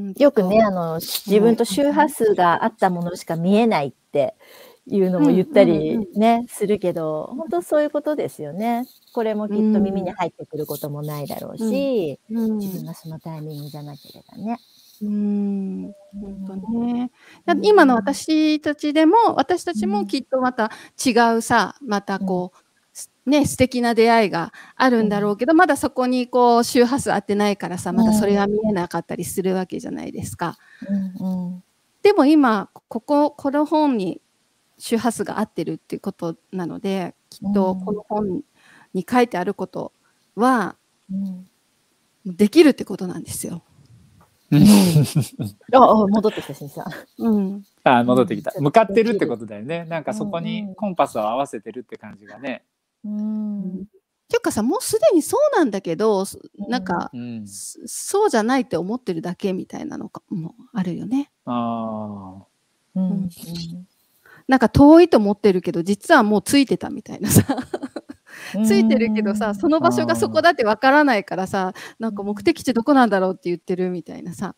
[0.02, 0.14] ん。
[0.18, 4.36] よくね、あの、自分と周波数があったものしか見えないって
[4.90, 8.86] いうのも言ったりね、するけど、本当そういうことですよね。
[9.14, 14.60] これもきっと耳に入ってくることもないだろうし、自分がそのタイミングじゃなければね。
[15.02, 15.94] うん、
[16.48, 17.12] 本当ね。
[17.62, 20.72] 今の私たちでも、私たちもきっとまた
[21.06, 22.54] 違うさ、またこ
[23.26, 30.58] う、ね、素敵な出会いがあるんだろうけど、まだそこにこう周波数合ってないからさ、まだそれが見えなかったりするわけじゃないですか。
[31.20, 31.64] うんうん、
[32.02, 34.22] でも今、ここ、この本に
[34.78, 38.42] 周波数が合ってるっていうことなので、きっとこの本
[38.94, 39.94] に書いてあること
[40.36, 40.76] は、
[42.26, 43.64] できるってことなんですよ。
[45.74, 46.82] ああ戻ってきた先生。
[47.18, 47.64] うん。
[47.84, 48.54] あ戻ってきた。
[48.60, 49.86] 向かってるってことだよね。
[49.86, 52.64] なんかそこにコンパスを合わせてるって感じがね。
[53.04, 53.86] うん。
[54.30, 56.26] ていうかさもうすでにそうなんだけど
[56.68, 61.32] なんか、うん、そうじゃないって思ってるだけみたいなのかもあるよね。
[61.46, 62.46] ああ。
[62.96, 63.30] うん、うん、
[64.48, 67.44] なんか遠いと思ってるけど実はもうついてたみたいなさ。
[68.66, 74.56] ついてるけどさその場所がそこだってわからないからさなんか目的地どこなんだろうって言ってるみたいなさ。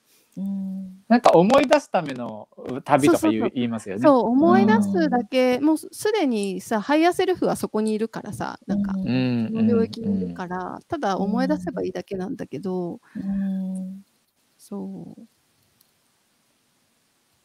[1.08, 2.48] なんか思い出すための
[2.86, 4.02] 旅とか言いますよね。
[4.02, 13.02] そう思い出すだけ、もうすでにさハイヤーセルフはそこにいるからさなんか、その領域にいるから、ただ思い出せばいいだけなんだけど、
[14.58, 15.22] そう、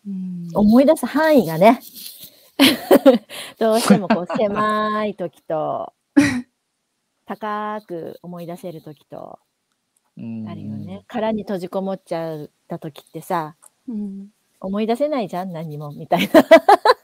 [0.07, 1.81] うん、思い出す範囲がね
[3.59, 5.93] どうしてもこう狭い時と
[7.27, 9.39] 高く思い出せる時と
[10.17, 11.05] あるよね。
[11.09, 13.57] 殻に閉じこもっちゃった時ってさ、
[13.89, 14.29] うん、
[14.61, 16.45] 思い出せないじゃん何もみたいな。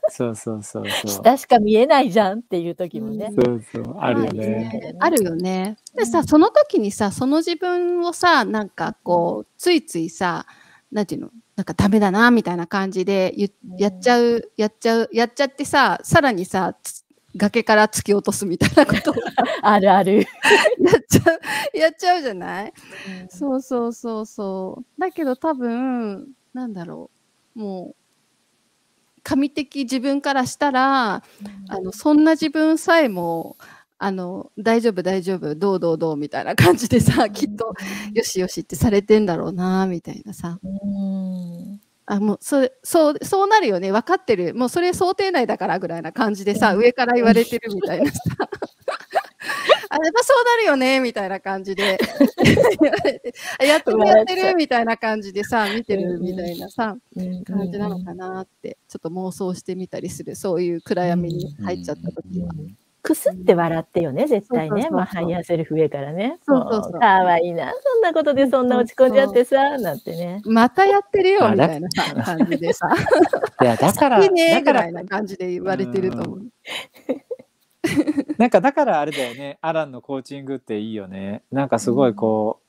[0.09, 1.07] そうそうそうそう。
[1.07, 3.31] 下しか見えないじゃんっていう時もね。
[3.33, 4.95] そうそうあるよね。
[4.99, 5.77] あるよね。
[5.95, 10.45] でさその時にさその自分をさなんかこうついついさ
[10.91, 11.29] なんていうの？
[11.61, 13.35] なんかダメだなみたいな感じで
[13.77, 16.75] やっちゃうやっちゃうやっちゃってささらにさ
[17.35, 19.13] 崖から突き落とすみたいなこと。
[19.61, 20.17] あるある。
[20.17, 20.25] やっ
[21.07, 22.73] ちゃうやっちゃうじゃない、
[23.21, 24.99] うん、そうそうそうそう。
[24.99, 27.11] だけど多分なんだろ
[27.55, 27.59] う。
[27.59, 27.95] もう
[29.21, 33.55] 神的自分からしたら、うん、あのそんな自分さえも
[34.03, 37.75] あの大丈夫大丈夫どうどうどうみたいな感じでさ、きっと
[38.15, 41.79] よしよしってされてんだろうなみたいなさ、うん。
[42.07, 43.91] あもうそそうそうなるよね。
[43.91, 44.55] 分かってる。
[44.55, 48.21] もうそれ想定内だからぐらいな感じでさ上から言われてるみたいなさ。
[49.89, 51.99] あやっぱそうなるよねみたいな感じで。
[53.61, 56.97] やってもやってるみたいな感じでさ見てるみたいなさ
[57.45, 62.49] 感じなのかなってちょっと妄想してみたりするそういう暗闇に入っちゃった時は。
[63.01, 64.89] くすって笑ってよね、絶対ね。
[64.91, 66.39] まあ、ハイヤーセルフ上からね。
[66.45, 66.99] そうそうそう。
[66.99, 67.71] かわいいな。
[67.71, 70.41] そんなことでそんな落ち込んじゃってさ、なんてね。
[70.45, 71.89] またやってるよ、みたいな
[72.23, 72.87] 感じでさ。
[73.61, 76.41] いや、だから、ね、ぐらいな感じで言われてると思う。
[78.37, 82.65] なんかだからあれだよねアランのコーチングっていいよねなんかすごいこう、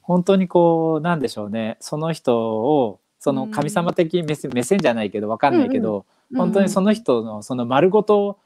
[0.00, 6.04] 本当にこうなんでしょうねその人をその神様的目線,、目線じゃないけど分かんないけど、
[6.36, 8.38] 本当にその人のその丸ごと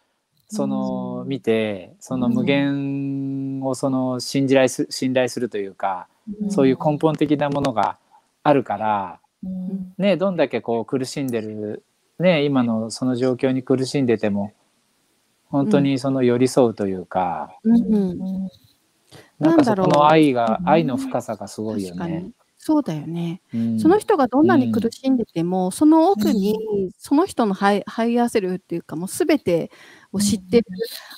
[0.48, 6.08] その見てその無限をその信じらいす信頼するというか、
[6.48, 7.98] そういう根本的なものが
[8.42, 9.20] あるから、
[9.98, 11.84] ねどんだけこう苦しんでる
[12.18, 14.52] ね今のその状況に苦しんでても
[15.50, 17.58] 本当にその寄り添うというか、
[19.38, 22.30] なんかそこの愛が、愛の深さがすごいよね。
[22.60, 29.70] そうだよね、うん、その人がどんなに苦しんでても、うん、その奥にその人のハイハイアセルっていうかもう全て
[30.12, 30.66] を知ってる、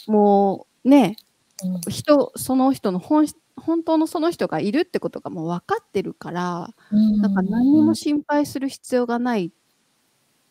[0.07, 1.17] もうね、
[1.89, 3.27] 人その人の本
[3.57, 6.71] 本当のその人がいるってことがもう分かってるから、
[7.21, 9.51] なんか何にも心配する必要がないっ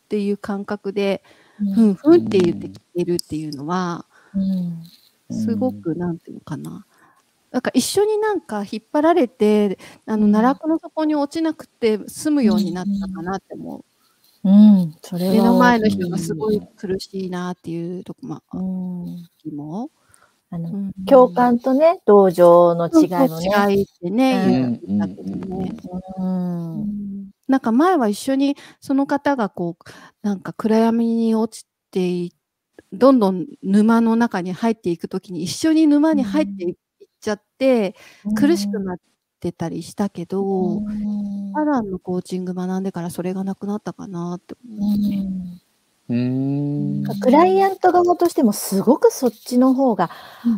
[0.10, 1.24] ていう感覚で、
[1.76, 4.06] ふんふんって言って聞けるっていうのは、
[5.32, 6.86] すごくなんていうのかな。
[7.52, 13.86] なんか一緒になんか引っ張られて、あの奈落の底に落ちなくて済むようになったかなって思う。
[14.44, 19.06] うん、それは目の前の人がすごい苦しいなっていうとこ、まあ、うん、
[19.44, 19.90] 時も。
[20.52, 23.50] あの、うん、共感とね、同情の違いもね。
[23.70, 25.76] 違いってね、言ったけどね。
[26.18, 27.30] うん。
[27.48, 29.84] なんか前は一緒にその方がこう、
[30.24, 32.36] なんか暗闇に落ちて
[32.94, 36.76] どんどん沼の中に入っていくときに一緒に沼に入っていっ
[37.22, 37.96] ちゃって、
[38.36, 38.98] 苦しくなっ
[39.40, 40.82] てたりしたけど、
[41.56, 45.28] アランのコーチング学んでからそれがなくなったかなって思うね。
[46.10, 47.04] うん。
[47.22, 50.10] クライアント側としてもすごくそっちの方が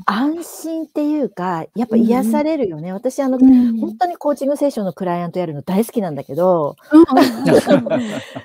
[0.06, 2.94] 安心っていうか、やっぱ癒されるよね。
[2.94, 6.78] 私あの、うん、本当にコーチングセッションのクライアントやるの大好きなんだけど、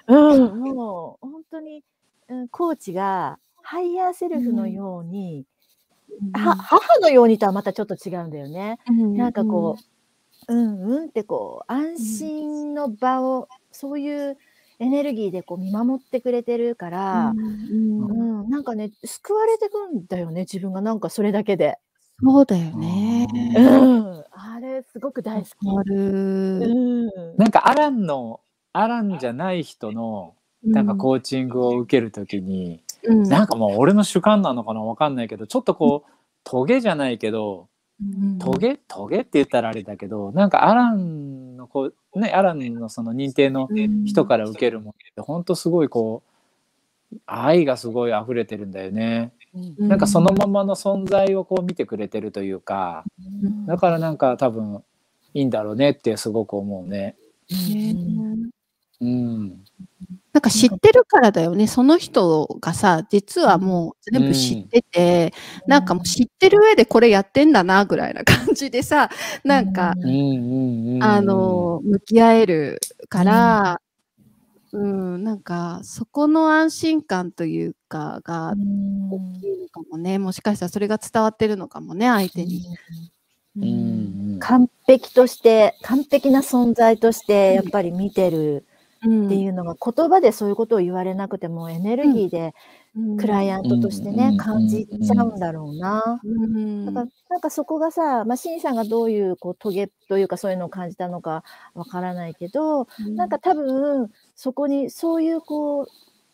[0.08, 1.84] うん、 もう本当に
[2.28, 5.44] うん、コーチがハイヤーセルフのように、
[6.34, 8.78] うん、は母のようにとはまたちょっと違うんだよね。
[8.88, 9.82] うん、なんかこう、
[10.48, 14.36] うんうんってこう安心の場を、そういう
[14.78, 21.78] エネルギーでこう見守ってくれてるから、うん、うん、なんかね救われてくんだよね自分がなんかそれだけで。
[22.22, 23.26] そうだよね。
[23.56, 25.92] うん、あれすごく大好き。
[25.92, 28.40] うん、なんかアランの
[28.72, 36.10] アランじゃない人のなんかコーチングを受けるときに、うん、なんかもう俺の主観なのかなわかんないけどちょっとこう
[36.44, 37.68] トゲじゃないけど、
[38.38, 38.78] トゲ？
[38.88, 43.68] トゲって言ったらあれだけどなんかアランのこうねアランのその認定の
[44.04, 46.22] 人から受けるものって本当すごいこ
[47.12, 49.32] う愛がすごい溢れてるんだよね。
[49.78, 53.04] なんかそのままの存在をこう見てくれてるというか、
[53.66, 54.82] だからなんか多分
[55.32, 57.16] いいんだろうねってすごく思うね。
[59.00, 59.64] うん、
[60.36, 61.66] なんか知ってるからだよね。
[61.66, 65.32] その人がさ、実はもう全部知ってて、
[65.64, 69.08] うん、なんかもう知ってる上でこれやってんだな、ぐらいな感じでさ、
[69.44, 73.80] なんか、うん、あの、向き合えるから、
[74.72, 78.52] うん、なんか、そこの安心感というかが
[79.10, 80.18] 大きいのかもね。
[80.18, 82.62] もしかしたらそれが伝わってるのかもね、相手に。
[83.56, 88.66] うん、完璧として、完璧な存在として、やっぱり見てる
[89.06, 92.54] っていうのが、言葉でそういうことを言われなくても、エネルギーで
[93.18, 96.20] クライアントとしてね、感じちゃうんだろうな。
[96.86, 101.44] だから、なんかそこがさ、まあ、シンさんがどういうこうトゲというかそういうのを感じたのか
[101.74, 102.86] わからないけど、
[103.16, 105.86] なんか多分そこにそういうこう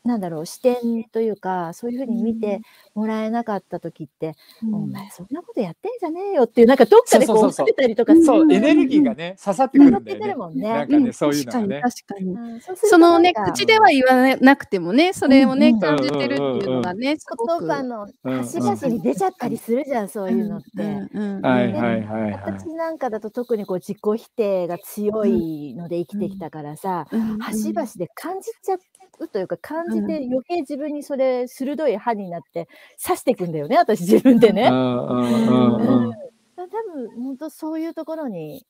[0.05, 2.61] なんだろう視点というかそういうふうに見て
[2.95, 4.35] もらえなかった時って、
[4.65, 10.35] うん、お前そんなことやってんじゃねえよっていうなんかどっかでこう思ってたりとかそうエネルギーがね刺さってくるんだよね。
[10.35, 10.69] もんね。
[10.69, 11.81] なんかね、そういうのがね。
[11.83, 12.77] 確かに確かに。
[12.77, 20.83] そのね口では言わなくてもねそれをね、感じてるっていうのがね言葉の端々に出ちゃったりするじゃん、そういうのって。
[20.83, 27.07] はいはいはい、私なんかだと特にこう自己否定が強いので生きてきたからさ、
[27.41, 28.77] 端々で感じちゃ
[29.19, 32.69] うというか感じて余計自分にそれ鋭い歯になって
[33.03, 34.69] 刺していくんだよね私自分でね。
[34.69, 38.65] 多分本当そういうところに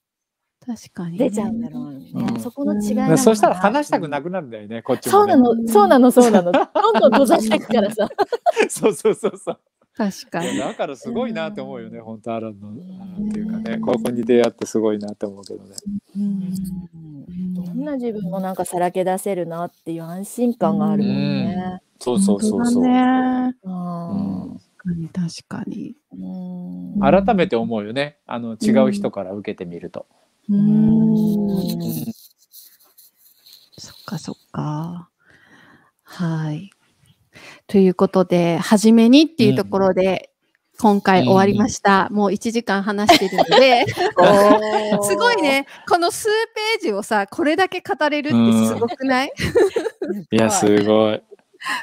[0.64, 6.53] 確かに、出ちゃうんだろうね、うん、そこの違いなそしたら話したくなくなるんだよねこっちも、ね、そうなのそうなのそうなの。
[6.53, 8.09] どんどん閉ざしていくからさ。
[8.70, 9.61] そうそうそうそう
[9.95, 10.57] 確かに。
[10.57, 12.74] だからすごいなって思うよね、うん、本当アランのっ
[13.30, 15.74] ていうかねここに出会ってすごいなって思うけどね、
[16.16, 23.55] うん、どんな自分もなんかさらけ出せるなっていう安心感があるもんね、そうそうそうそう、ね、
[25.12, 25.95] 確かに
[27.01, 28.16] 改めて思うよね。
[28.26, 30.07] あの違う人から受けてみると、
[30.49, 31.16] うん、
[33.76, 35.11] そっかそっか。
[36.05, 36.70] はい
[37.73, 40.29] ということで、初めにっていうところで、
[40.79, 42.09] 今回終わりました。
[42.11, 43.87] うん、もう1時間話してるので、
[45.01, 49.33] すごいね、この数ページをさ、これだけ語れるってすごくない、
[50.03, 51.23] うん、いや、 すごい。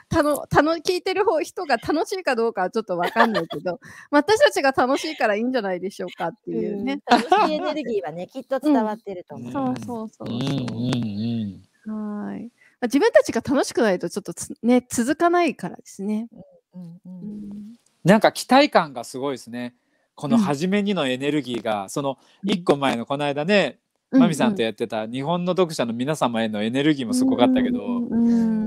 [0.10, 3.80] たのたの聞いてる方人が楽しいかどうかはちょっとわかんないけど、
[4.12, 7.00] 私たちが楽しいからいいんじゃないでしょうかっていうね。
[7.08, 9.52] 楽しいエネルギーはね、きっと伝わってると思う。
[9.52, 11.92] そうそうそうそう。
[11.92, 12.52] はい。
[12.84, 16.28] 自分たちが楽しくないとちょっとね続かないからですね。
[16.74, 17.74] うんうん、
[18.04, 19.76] なんか期待感がすごいですね。
[20.16, 23.80] この初めにのエネルギーが、うん、その1個前のこの間ね、
[24.12, 27.80] マミさんとやってた日本の読者の皆様へのエネルギーもすごかったけど、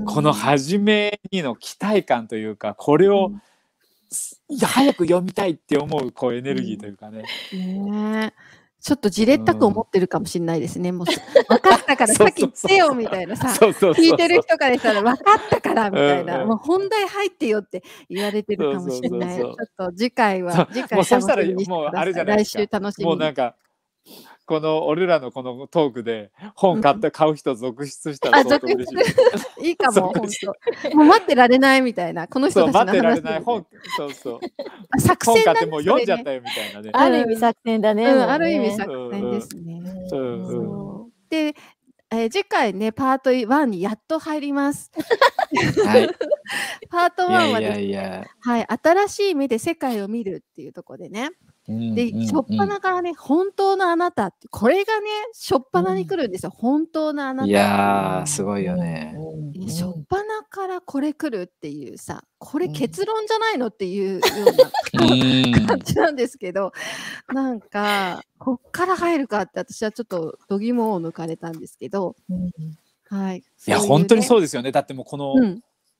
[0.05, 3.31] この初めにの期待感というかこれを、
[4.47, 7.23] いや早く読みたいって思うこうエネルギーというかね。
[7.51, 8.33] ね
[8.83, 10.91] ちょっとじれったく思ってるかもしれないですね。
[10.91, 11.15] もう分
[11.59, 19.39] かったからさっき言ってよみたいなさ、聞いてる人からしたら分かったからみたいな、もう本題入ってよって言われてるかもしれない。
[19.39, 22.43] ちょっと次回は、次回もうそしたらもうあれじゃない。
[22.43, 23.55] 来週楽しみもうなんか
[24.45, 28.95] この俺らのこのトークで本買って買う人続出したら相当嬉し
[29.61, 29.67] い。
[29.69, 30.27] いいかも、本
[30.89, 30.95] 当。
[30.95, 32.85] もう待ってられないみたいな、この人たちの話。
[32.87, 33.65] 待ってられない本、
[33.97, 34.99] そうそう。
[34.99, 36.89] 作戦本買ってもう読んじゃったよみたいなね。
[36.91, 38.07] ある意味作戦だね。
[38.07, 39.81] ある意味作戦ですね。
[41.29, 41.55] で、
[42.11, 44.91] えー、次回ね、パート1にやっと入ります。
[45.83, 46.07] はい、
[46.91, 51.31] パート1はですねはい、新しい目で世界を見るっていうところでね、
[51.67, 56.51] で、しょっぱなからね、本当のあなたって、これがね、しょっぱなに来るんですよ。
[56.53, 57.49] 本当のあなた。
[57.49, 59.15] いやー、すごいよね。
[59.69, 64.21] しょっぱなからこれ来るっていうさ、これ結論じゃないのっていうよ
[64.93, 64.99] う
[65.59, 66.73] な感じなんですけど、
[67.33, 72.17] なんか、こっから入るかって私はちょっと度肝を抜かれたんですけど、
[73.09, 73.37] はい。
[73.37, 74.73] いや、本当にそうですよね。
[74.73, 75.35] だってもうこの、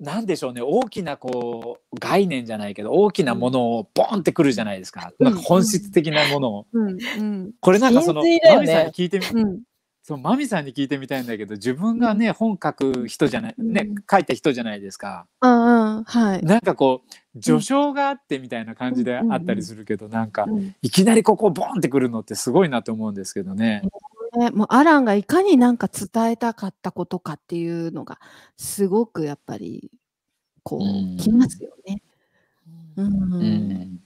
[0.03, 0.61] なんでしょうね。
[0.61, 6.89] 大きなこう概念じゃないけど大きなものをボンってくるじゃないですか、うん、なんか本質的なものを、うん。
[6.89, 9.61] うん、これなんかその、ね、マミさんに聞いてみ、うん、
[10.03, 17.03] そうマミさんに聞いてみたいんだけど自分がね本書く人じゃないね書いた人じゃないですか、うんうん、はい、なんかこ
[17.35, 20.45] う序章があってみたいな感じであったりするけど、うん、なんか
[20.81, 23.83] いきなりここボンってくるのってすごいなと思うんですけどね。
[24.37, 28.19] ね、もうアランがいかになんか伝えたかったことかっていうのが
[28.57, 29.91] すごくやっぱり
[30.63, 32.01] こう、きますよね。
[32.97, 33.99] うん、うん、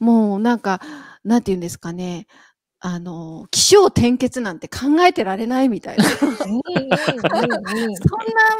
[0.00, 0.80] もうなんか
[1.24, 2.26] なんて言うんですかね
[2.84, 6.04] あの、気象転結なんて考えてられないみたいな。
[6.04, 6.36] そんな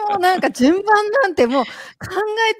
[0.08, 1.70] もうなんか順番なんてもう考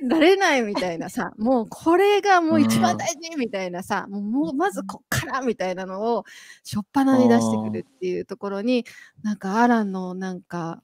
[0.03, 6.25] えられないみたいなさ、もうこれがもう一番大事みたいなさ、もうもうまずこっからみたいなのを
[6.65, 8.85] しょっぱなに出してくるっていうところに、
[9.23, 10.83] なんかアランのなんか、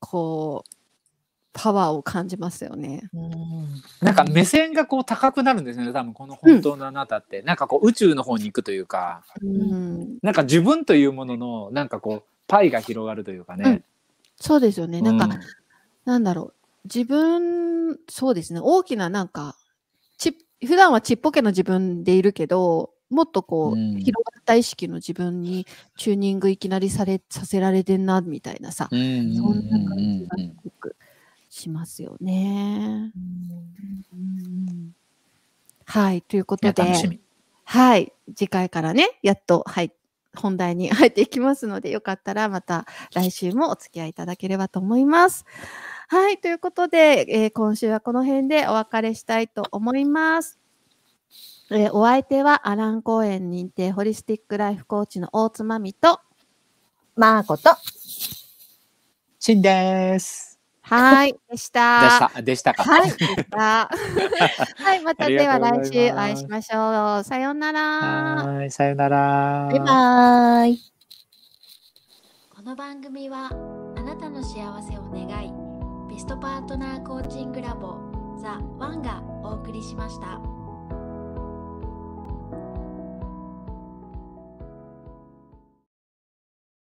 [0.00, 0.70] こう、
[1.54, 3.08] パワーを感じますよね。
[4.02, 13.70] なんか目線がこう高くなるんですね多分この本当のあなたって、うん、なんかこう宇宙の方に行くというか、うん、なんか自分というもののなんかこうパイが広がるというかね。
[13.70, 13.84] うん、
[14.36, 15.00] そうですよね。
[15.00, 15.40] なんか、うん、
[16.04, 16.54] なんだろう。
[16.84, 18.60] 自分そうですね。
[18.60, 19.56] 大きななんか
[20.18, 20.36] ち
[20.66, 30.96] 普段はちっぽけの自分でいるけどもっとこう、広がった意識の自分にチューニングいきなりされさせられてんなみたいなさ、そんな感じがすごく
[31.54, 33.12] しますよね。
[35.86, 36.82] はい、ということで、
[37.64, 39.92] はい、次回からね、やっと、はい、
[40.34, 45.44] 本題に入っていきますので、よかったらまた来週もお付き合いいただければと思います。
[46.08, 50.58] はい、ということで、えー、今週はこの辺でお別れしたいと思います。
[51.70, 56.20] えー、お相手はアラン公園認定ホリスティックライフコーチの大津まみと、
[57.14, 57.70] マーコと、
[59.38, 60.53] シンです。
[60.86, 62.00] はい、でした。
[62.02, 62.42] でした。
[62.42, 62.84] でしたか。
[62.84, 63.10] はい。
[63.56, 67.24] はい、またでは来週お会いしましょう。
[67.24, 67.80] さようなら。
[68.44, 69.68] はい、さようなら。
[69.70, 70.78] バイバイ。
[72.54, 73.50] この番組は
[73.96, 75.52] あなたの幸せを願い、
[76.12, 77.98] ベストパートナーコーチングラボ
[78.38, 80.63] ザ・ワンがお送りしました。